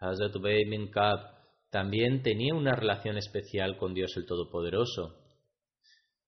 Hazrat 0.00 0.34
Ubay 0.36 0.64
bin 0.64 0.90
Kab 0.90 1.18
también 1.70 2.22
tenía 2.22 2.54
una 2.54 2.74
relación 2.74 3.18
especial 3.18 3.76
con 3.76 3.94
Dios 3.94 4.16
el 4.16 4.26
Todopoderoso. 4.26 5.18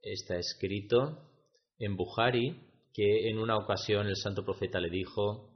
Está 0.03 0.37
escrito 0.37 1.31
en 1.79 1.97
Bukhari 1.97 2.69
que 2.93 3.29
en 3.31 3.39
una 3.39 3.57
ocasión 3.57 4.07
el 4.07 4.17
santo 4.17 4.45
profeta 4.45 4.81
le 4.81 4.91
dijo, 4.91 5.51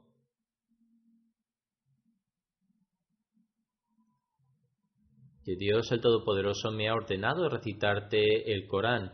que 5.43 5.55
Dios 5.55 5.91
el 5.91 6.01
Todopoderoso 6.01 6.71
me 6.71 6.89
ha 6.89 6.95
ordenado 6.95 7.47
recitarte 7.49 8.51
el 8.51 8.65
Corán. 8.65 9.11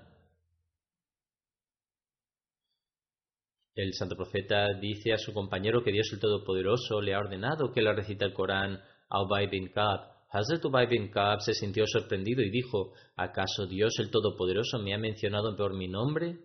El 3.76 3.93
santo 3.93 4.16
profeta 4.16 4.68
dice 4.80 5.12
a 5.12 5.18
su 5.18 5.34
compañero 5.34 5.84
que 5.84 5.91
Dios 5.91 6.10
el 6.14 6.20
Todopoderoso 6.20 7.02
le 7.02 7.16
ha 7.16 7.20
ordenado 7.20 7.74
que 7.74 7.82
le 7.82 7.93
recite 7.93 8.24
el 8.24 8.34
Corán 8.34 8.82
a 9.12 9.22
Ubay 9.22 9.47
bin 9.47 9.70
Kab. 9.72 9.99
Hazrat 10.32 10.64
Ubay 10.64 10.88
bin 10.88 11.12
Kab 11.12 11.41
se 11.41 11.53
sintió 11.53 11.86
sorprendido 11.86 12.41
y 12.41 12.49
dijo, 12.49 12.93
¿acaso 13.18 13.68
Dios 13.68 13.99
el 13.99 14.09
Todopoderoso 14.09 14.80
me 14.80 14.93
ha 14.93 14.97
mencionado 14.97 15.55
por 15.57 15.76
mi 15.76 15.89
nombre? 15.89 16.39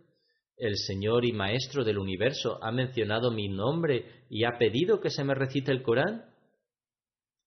El 0.57 0.77
Señor 0.77 1.25
y 1.25 1.33
Maestro 1.33 1.85
del 1.85 1.99
universo 1.99 2.59
ha 2.63 2.73
mencionado 2.73 3.31
mi 3.31 3.49
nombre 3.49 4.25
y 4.29 4.45
ha 4.45 4.59
pedido 4.59 5.01
que 5.01 5.11
se 5.11 5.23
me 5.23 5.35
recite 5.35 5.71
el 5.71 5.83
Corán. 5.83 6.25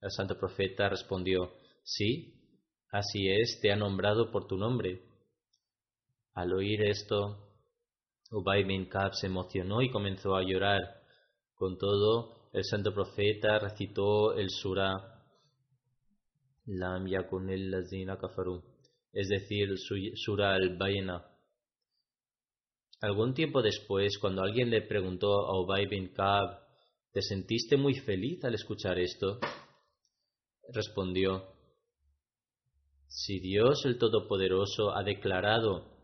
El 0.02 0.12
santo 0.12 0.38
profeta 0.38 0.88
respondió, 0.88 1.52
Sí, 1.84 2.36
así 2.92 3.28
es, 3.30 3.60
te 3.62 3.72
ha 3.74 3.76
nombrado 3.76 4.32
por 4.32 4.48
tu 4.48 4.58
nombre. 4.58 5.02
Al 6.34 6.54
oír 6.54 6.84
esto, 6.84 7.50
Ubay 8.32 8.64
bin 8.64 8.86
Kab 8.86 9.14
se 9.16 9.28
emocionó 9.28 9.82
y 9.82 9.92
comenzó 9.92 10.36
a 10.36 10.44
llorar. 10.44 11.02
Con 11.56 11.78
todo, 11.78 12.40
el 12.54 12.64
santo 12.64 12.94
profeta 12.94 13.60
recitó 13.60 14.34
el 14.34 14.50
surah 14.50 15.09
Lam 16.72 17.08
yakunil 17.08 17.72
lazina 17.72 18.16
kafaru, 18.18 18.62
es 19.12 19.28
decir, 19.28 19.70
surah 20.16 20.54
al-Bayna. 20.54 21.26
Algún 23.02 23.34
tiempo 23.34 23.64
después, 23.64 24.20
cuando 24.20 24.44
alguien 24.44 24.70
le 24.70 24.84
preguntó 24.84 25.48
a 25.48 25.60
Ubay 25.60 25.88
bin 25.88 26.14
Kab, 26.14 26.60
¿te 27.12 27.24
sentiste 27.24 27.76
muy 27.76 27.96
feliz 27.96 28.44
al 28.44 28.54
escuchar 28.54 29.00
esto? 29.00 29.40
Respondió, 30.72 31.44
si 33.08 33.40
Dios 33.40 33.84
el 33.86 33.98
Todopoderoso 33.98 34.96
ha 34.96 35.04
declarado 35.04 35.98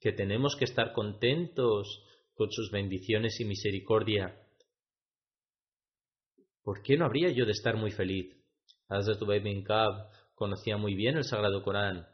que 0.00 0.12
tenemos 0.12 0.56
que 0.56 0.64
estar 0.64 0.92
contentos 0.92 2.02
con 2.34 2.50
sus 2.50 2.72
bendiciones 2.72 3.38
y 3.38 3.44
misericordia, 3.44 4.36
¿por 6.64 6.82
qué 6.82 6.96
no 6.96 7.04
habría 7.04 7.30
yo 7.30 7.46
de 7.46 7.52
estar 7.52 7.76
muy 7.76 7.92
feliz? 7.92 8.43
Hazrat 8.88 9.20
Ubay 9.22 9.40
bin 9.40 9.64
Kab 9.64 10.08
conocía 10.34 10.76
muy 10.76 10.94
bien 10.94 11.16
el 11.16 11.24
Sagrado 11.24 11.62
Corán. 11.62 12.06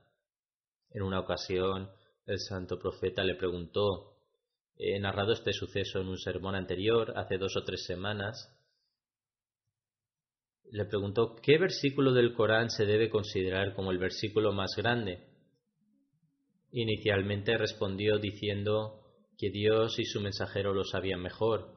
En 0.91 1.03
una 1.03 1.21
ocasión, 1.21 1.91
el 2.27 2.39
santo 2.39 2.79
profeta 2.79 3.25
le 3.25 3.35
preguntó, 3.35 4.17
he 4.77 4.99
narrado 4.99 5.33
este 5.33 5.53
suceso 5.53 6.01
en 6.01 6.09
un 6.09 6.19
sermón 6.19 6.55
anterior, 6.55 7.13
hace 7.17 7.39
dos 7.39 7.57
o 7.57 7.65
tres 7.65 7.85
semanas, 7.85 8.57
le 10.73 10.85
preguntó 10.85 11.35
qué 11.43 11.59
versículo 11.59 12.13
del 12.13 12.33
Corán 12.33 12.71
se 12.71 12.87
debe 12.87 13.11
considerar 13.11 13.75
como 13.75 13.91
el 13.91 13.99
versículo 13.99 14.53
más 14.53 14.71
grande. 14.77 15.27
Inicialmente 16.71 17.57
respondió 17.57 18.19
diciendo 18.19 19.01
que 19.37 19.51
Dios 19.51 19.99
y 19.99 20.05
su 20.05 20.21
mensajero 20.21 20.73
lo 20.73 20.85
sabían 20.85 21.21
mejor, 21.21 21.75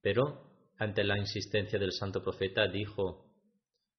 pero 0.00 0.52
ante 0.78 1.02
la 1.02 1.18
insistencia 1.18 1.78
del 1.78 1.92
santo 1.92 2.22
profeta 2.22 2.68
dijo, 2.68 3.21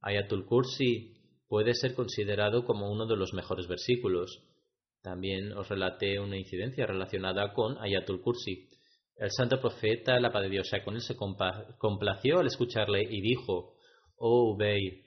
Ayatul 0.04 0.46
Kursi 0.46 1.16
puede 1.48 1.74
ser 1.74 1.96
considerado 1.96 2.66
como 2.66 2.92
uno 2.92 3.06
de 3.08 3.16
los 3.16 3.34
mejores 3.34 3.68
versículos. 3.68 4.44
También 5.02 5.54
os 5.54 5.70
relaté 5.70 6.20
una 6.20 6.38
incidencia 6.38 6.86
relacionada 6.86 7.54
con 7.54 7.78
Ayatul 7.78 8.22
Kursi. 8.22 8.70
El 9.16 9.32
santo 9.32 9.60
profeta, 9.60 10.20
la 10.20 10.32
paz 10.32 10.50
Dios 10.50 10.70
con 10.84 10.96
él, 10.96 11.02
se 11.02 11.16
complació 11.16 12.40
al 12.40 12.48
escucharle 12.48 13.04
y 13.04 13.22
dijo, 13.22 13.76
Oh 14.18 14.54
Ubay, 14.54 15.04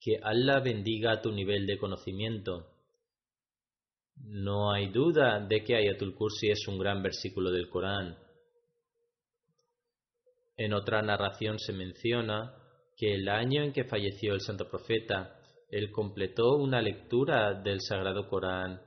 que 0.00 0.18
Allah 0.22 0.60
bendiga 0.60 1.20
tu 1.20 1.32
nivel 1.32 1.66
de 1.66 1.78
conocimiento. 1.78 2.68
No 4.16 4.72
hay 4.72 4.90
duda 4.90 5.40
de 5.40 5.64
que 5.64 5.76
Ayatul 5.76 6.14
Kursi 6.14 6.50
es 6.50 6.66
un 6.68 6.78
gran 6.78 7.02
versículo 7.02 7.50
del 7.50 7.68
Corán. 7.68 8.16
En 10.56 10.74
otra 10.74 11.02
narración 11.02 11.58
se 11.58 11.72
menciona 11.72 12.54
que 12.96 13.14
el 13.14 13.28
año 13.28 13.62
en 13.62 13.72
que 13.72 13.84
falleció 13.84 14.34
el 14.34 14.40
santo 14.40 14.68
profeta 14.68 15.38
él 15.72 15.90
completó 15.90 16.58
una 16.58 16.82
lectura 16.82 17.54
del 17.54 17.80
Sagrado 17.80 18.28
Corán 18.28 18.82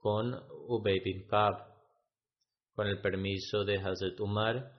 con 0.00 0.34
Ubay 0.66 0.98
bin 0.98 1.28
Kab. 1.28 1.54
Con 2.74 2.88
el 2.88 3.00
permiso 3.00 3.64
de 3.64 3.76
Hazrat 3.76 4.18
Umar, 4.18 4.72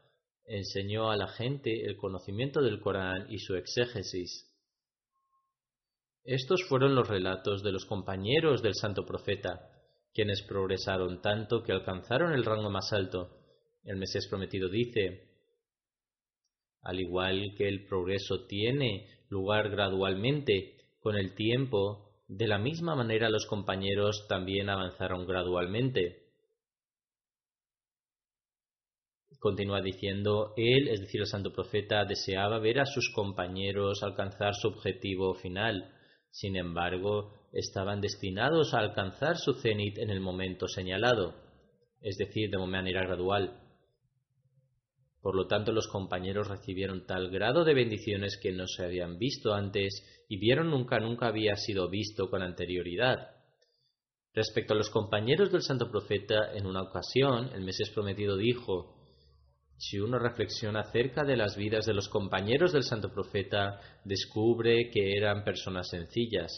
enseñó 0.45 1.09
a 1.09 1.15
la 1.15 1.29
gente 1.29 1.71
el 1.85 1.95
conocimiento 1.95 2.61
del 2.61 2.81
Corán 2.81 3.27
y 3.29 3.39
su 3.39 3.55
exégesis. 3.55 4.53
Estos 6.25 6.61
fueron 6.67 6.93
los 6.93 7.07
relatos 7.07 7.63
de 7.63 7.71
los 7.71 7.85
compañeros 7.85 8.61
del 8.61 8.75
santo 8.75 9.05
profeta, 9.05 9.71
quienes 10.13 10.43
progresaron 10.43 11.21
tanto 11.21 11.63
que 11.63 11.71
alcanzaron 11.71 12.33
el 12.33 12.43
rango 12.43 12.69
más 12.69 12.91
alto. 12.91 13.29
El 13.85 13.95
Mesías 13.95 14.27
prometido 14.27 14.67
dice, 14.67 15.34
al 16.85 16.99
igual 16.99 17.55
que 17.57 17.67
el 17.67 17.85
progreso 17.85 18.45
tiene 18.45 19.07
lugar 19.29 19.69
gradualmente 19.69 20.75
con 20.99 21.17
el 21.17 21.33
tiempo, 21.33 22.11
de 22.27 22.47
la 22.47 22.59
misma 22.59 22.95
manera 22.95 23.29
los 23.29 23.47
compañeros 23.47 24.27
también 24.29 24.69
avanzaron 24.69 25.25
gradualmente. 25.25 26.21
Continúa 29.39 29.81
diciendo, 29.81 30.53
él, 30.57 30.87
es 30.87 31.01
decir, 31.01 31.21
el 31.21 31.27
santo 31.27 31.51
profeta, 31.51 32.05
deseaba 32.05 32.59
ver 32.59 32.79
a 32.79 32.85
sus 32.85 33.11
compañeros 33.13 34.01
alcanzar 34.03 34.53
su 34.53 34.67
objetivo 34.67 35.33
final. 35.35 35.91
Sin 36.29 36.55
embargo, 36.55 37.33
estaban 37.51 37.99
destinados 37.99 38.73
a 38.73 38.79
alcanzar 38.79 39.37
su 39.37 39.53
cenit 39.53 39.97
en 39.97 40.11
el 40.11 40.19
momento 40.19 40.67
señalado, 40.67 41.35
es 42.01 42.17
decir, 42.17 42.49
de 42.49 42.57
manera 42.59 43.05
gradual. 43.05 43.64
Por 45.25 45.35
lo 45.35 45.47
tanto, 45.47 45.71
los 45.71 45.87
compañeros 45.87 46.49
recibieron 46.49 47.07
tal 47.07 47.31
grado 47.31 47.63
de 47.63 47.73
bendiciones 47.73 48.37
que 48.39 48.51
no 48.51 48.67
se 48.67 48.85
habían 48.85 49.17
visto 49.17 49.55
antes 49.55 50.05
y 50.29 50.37
vieron 50.37 50.69
nunca 50.69 50.99
nunca 50.99 51.25
había 51.25 51.55
sido 51.55 51.89
visto 51.89 52.29
con 52.29 52.43
anterioridad. 52.43 53.31
Respecto 54.35 54.75
a 54.75 54.77
los 54.77 54.91
compañeros 54.91 55.51
del 55.51 55.63
santo 55.63 55.89
profeta, 55.89 56.53
en 56.53 56.67
una 56.67 56.83
ocasión 56.83 57.49
el 57.55 57.63
Mesías 57.63 57.89
prometido 57.89 58.37
dijo, 58.37 58.93
si 59.79 59.97
uno 59.97 60.19
reflexiona 60.19 60.81
acerca 60.81 61.23
de 61.23 61.37
las 61.37 61.57
vidas 61.57 61.87
de 61.87 61.95
los 61.95 62.07
compañeros 62.07 62.71
del 62.71 62.83
santo 62.83 63.11
profeta, 63.11 63.79
descubre 64.03 64.91
que 64.91 65.17
eran 65.17 65.43
personas 65.43 65.89
sencillas. 65.89 66.51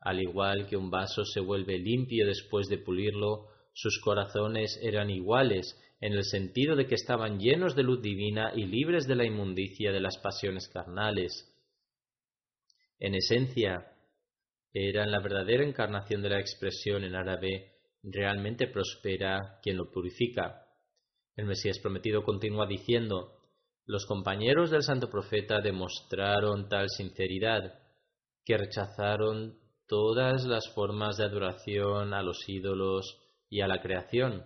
Al 0.00 0.22
igual 0.22 0.68
que 0.68 0.76
un 0.76 0.92
vaso 0.92 1.24
se 1.24 1.40
vuelve 1.40 1.76
limpio 1.76 2.24
después 2.24 2.68
de 2.68 2.78
pulirlo, 2.78 3.48
sus 3.72 4.00
corazones 4.00 4.78
eran 4.80 5.10
iguales 5.10 5.76
en 6.00 6.12
el 6.12 6.24
sentido 6.24 6.76
de 6.76 6.86
que 6.86 6.94
estaban 6.94 7.38
llenos 7.38 7.74
de 7.74 7.82
luz 7.82 8.02
divina 8.02 8.52
y 8.54 8.66
libres 8.66 9.06
de 9.06 9.14
la 9.14 9.24
inmundicia 9.24 9.92
de 9.92 10.00
las 10.00 10.18
pasiones 10.18 10.68
carnales. 10.68 11.52
En 12.98 13.14
esencia, 13.14 13.92
eran 14.72 15.10
la 15.10 15.20
verdadera 15.20 15.64
encarnación 15.64 16.22
de 16.22 16.30
la 16.30 16.40
expresión 16.40 17.04
en 17.04 17.14
árabe 17.14 17.72
realmente 18.02 18.66
prospera 18.66 19.58
quien 19.62 19.78
lo 19.78 19.90
purifica. 19.90 20.66
El 21.34 21.46
Mesías 21.46 21.78
prometido 21.78 22.22
continúa 22.22 22.66
diciendo, 22.66 23.32
los 23.86 24.04
compañeros 24.06 24.70
del 24.70 24.82
santo 24.82 25.08
profeta 25.08 25.60
demostraron 25.60 26.68
tal 26.68 26.88
sinceridad 26.90 27.78
que 28.44 28.58
rechazaron 28.58 29.58
todas 29.86 30.44
las 30.44 30.68
formas 30.74 31.16
de 31.16 31.24
adoración 31.24 32.12
a 32.12 32.22
los 32.22 32.46
ídolos 32.48 33.18
y 33.48 33.60
a 33.60 33.68
la 33.68 33.80
creación 33.80 34.44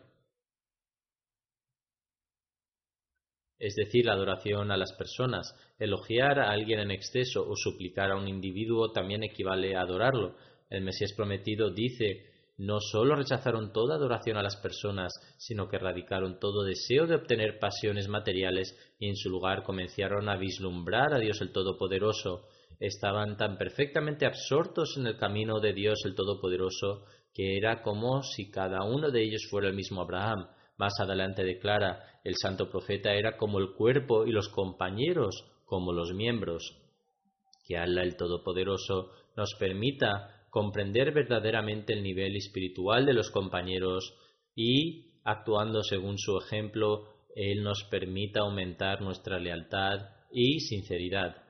es 3.60 3.76
decir, 3.76 4.06
la 4.06 4.14
adoración 4.14 4.72
a 4.72 4.76
las 4.76 4.92
personas. 4.94 5.54
Elogiar 5.78 6.40
a 6.40 6.50
alguien 6.50 6.80
en 6.80 6.90
exceso 6.90 7.46
o 7.46 7.54
suplicar 7.54 8.10
a 8.10 8.16
un 8.16 8.26
individuo 8.26 8.90
también 8.90 9.22
equivale 9.22 9.76
a 9.76 9.82
adorarlo. 9.82 10.34
El 10.70 10.82
Mesías 10.82 11.12
prometido 11.12 11.70
dice, 11.70 12.30
no 12.56 12.80
solo 12.80 13.14
rechazaron 13.14 13.72
toda 13.72 13.96
adoración 13.96 14.36
a 14.38 14.42
las 14.42 14.56
personas, 14.56 15.12
sino 15.38 15.68
que 15.68 15.76
erradicaron 15.76 16.40
todo 16.40 16.64
deseo 16.64 17.06
de 17.06 17.14
obtener 17.14 17.58
pasiones 17.58 18.08
materiales 18.08 18.74
y 18.98 19.08
en 19.08 19.16
su 19.16 19.30
lugar 19.30 19.62
comenzaron 19.62 20.28
a 20.28 20.36
vislumbrar 20.36 21.14
a 21.14 21.18
Dios 21.18 21.40
el 21.40 21.52
Todopoderoso. 21.52 22.46
Estaban 22.78 23.36
tan 23.36 23.58
perfectamente 23.58 24.26
absortos 24.26 24.96
en 24.96 25.06
el 25.06 25.16
camino 25.16 25.60
de 25.60 25.74
Dios 25.74 26.00
el 26.04 26.14
Todopoderoso 26.14 27.04
que 27.34 27.56
era 27.56 27.82
como 27.82 28.22
si 28.22 28.50
cada 28.50 28.84
uno 28.84 29.10
de 29.10 29.22
ellos 29.22 29.46
fuera 29.48 29.68
el 29.68 29.74
mismo 29.74 30.00
Abraham. 30.00 30.48
Más 30.80 30.98
adelante 30.98 31.44
declara, 31.44 32.20
el 32.24 32.36
santo 32.40 32.70
profeta 32.70 33.12
era 33.12 33.36
como 33.36 33.58
el 33.58 33.74
cuerpo 33.74 34.24
y 34.24 34.32
los 34.32 34.48
compañeros 34.48 35.44
como 35.66 35.92
los 35.92 36.14
miembros. 36.14 36.74
Que 37.68 37.76
Allah 37.76 38.00
el 38.00 38.16
Todopoderoso 38.16 39.10
nos 39.36 39.54
permita 39.58 40.46
comprender 40.48 41.12
verdaderamente 41.12 41.92
el 41.92 42.02
nivel 42.02 42.34
espiritual 42.34 43.04
de 43.04 43.12
los 43.12 43.30
compañeros 43.30 44.14
y, 44.54 45.18
actuando 45.22 45.82
según 45.82 46.16
su 46.16 46.38
ejemplo, 46.38 47.08
Él 47.36 47.62
nos 47.62 47.84
permita 47.90 48.40
aumentar 48.40 49.02
nuestra 49.02 49.38
lealtad 49.38 49.98
y 50.32 50.60
sinceridad. 50.60 51.49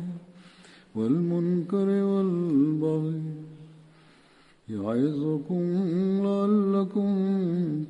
والمنكر 0.95 1.87
والبغي 2.11 3.21
يعظكم 4.69 5.63
لعلكم 6.25 7.11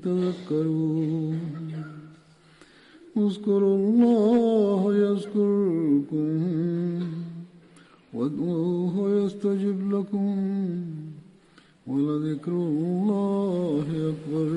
تذكرون. 0.04 1.39
اذكروا 3.18 3.76
الله 3.78 4.82
يذكركم 4.95 6.30
وادعوه 8.14 8.95
يستجب 9.20 9.78
لكم 9.93 10.36
ولذكر 11.88 12.52
الله 12.52 13.88
أكبر. 14.12 14.49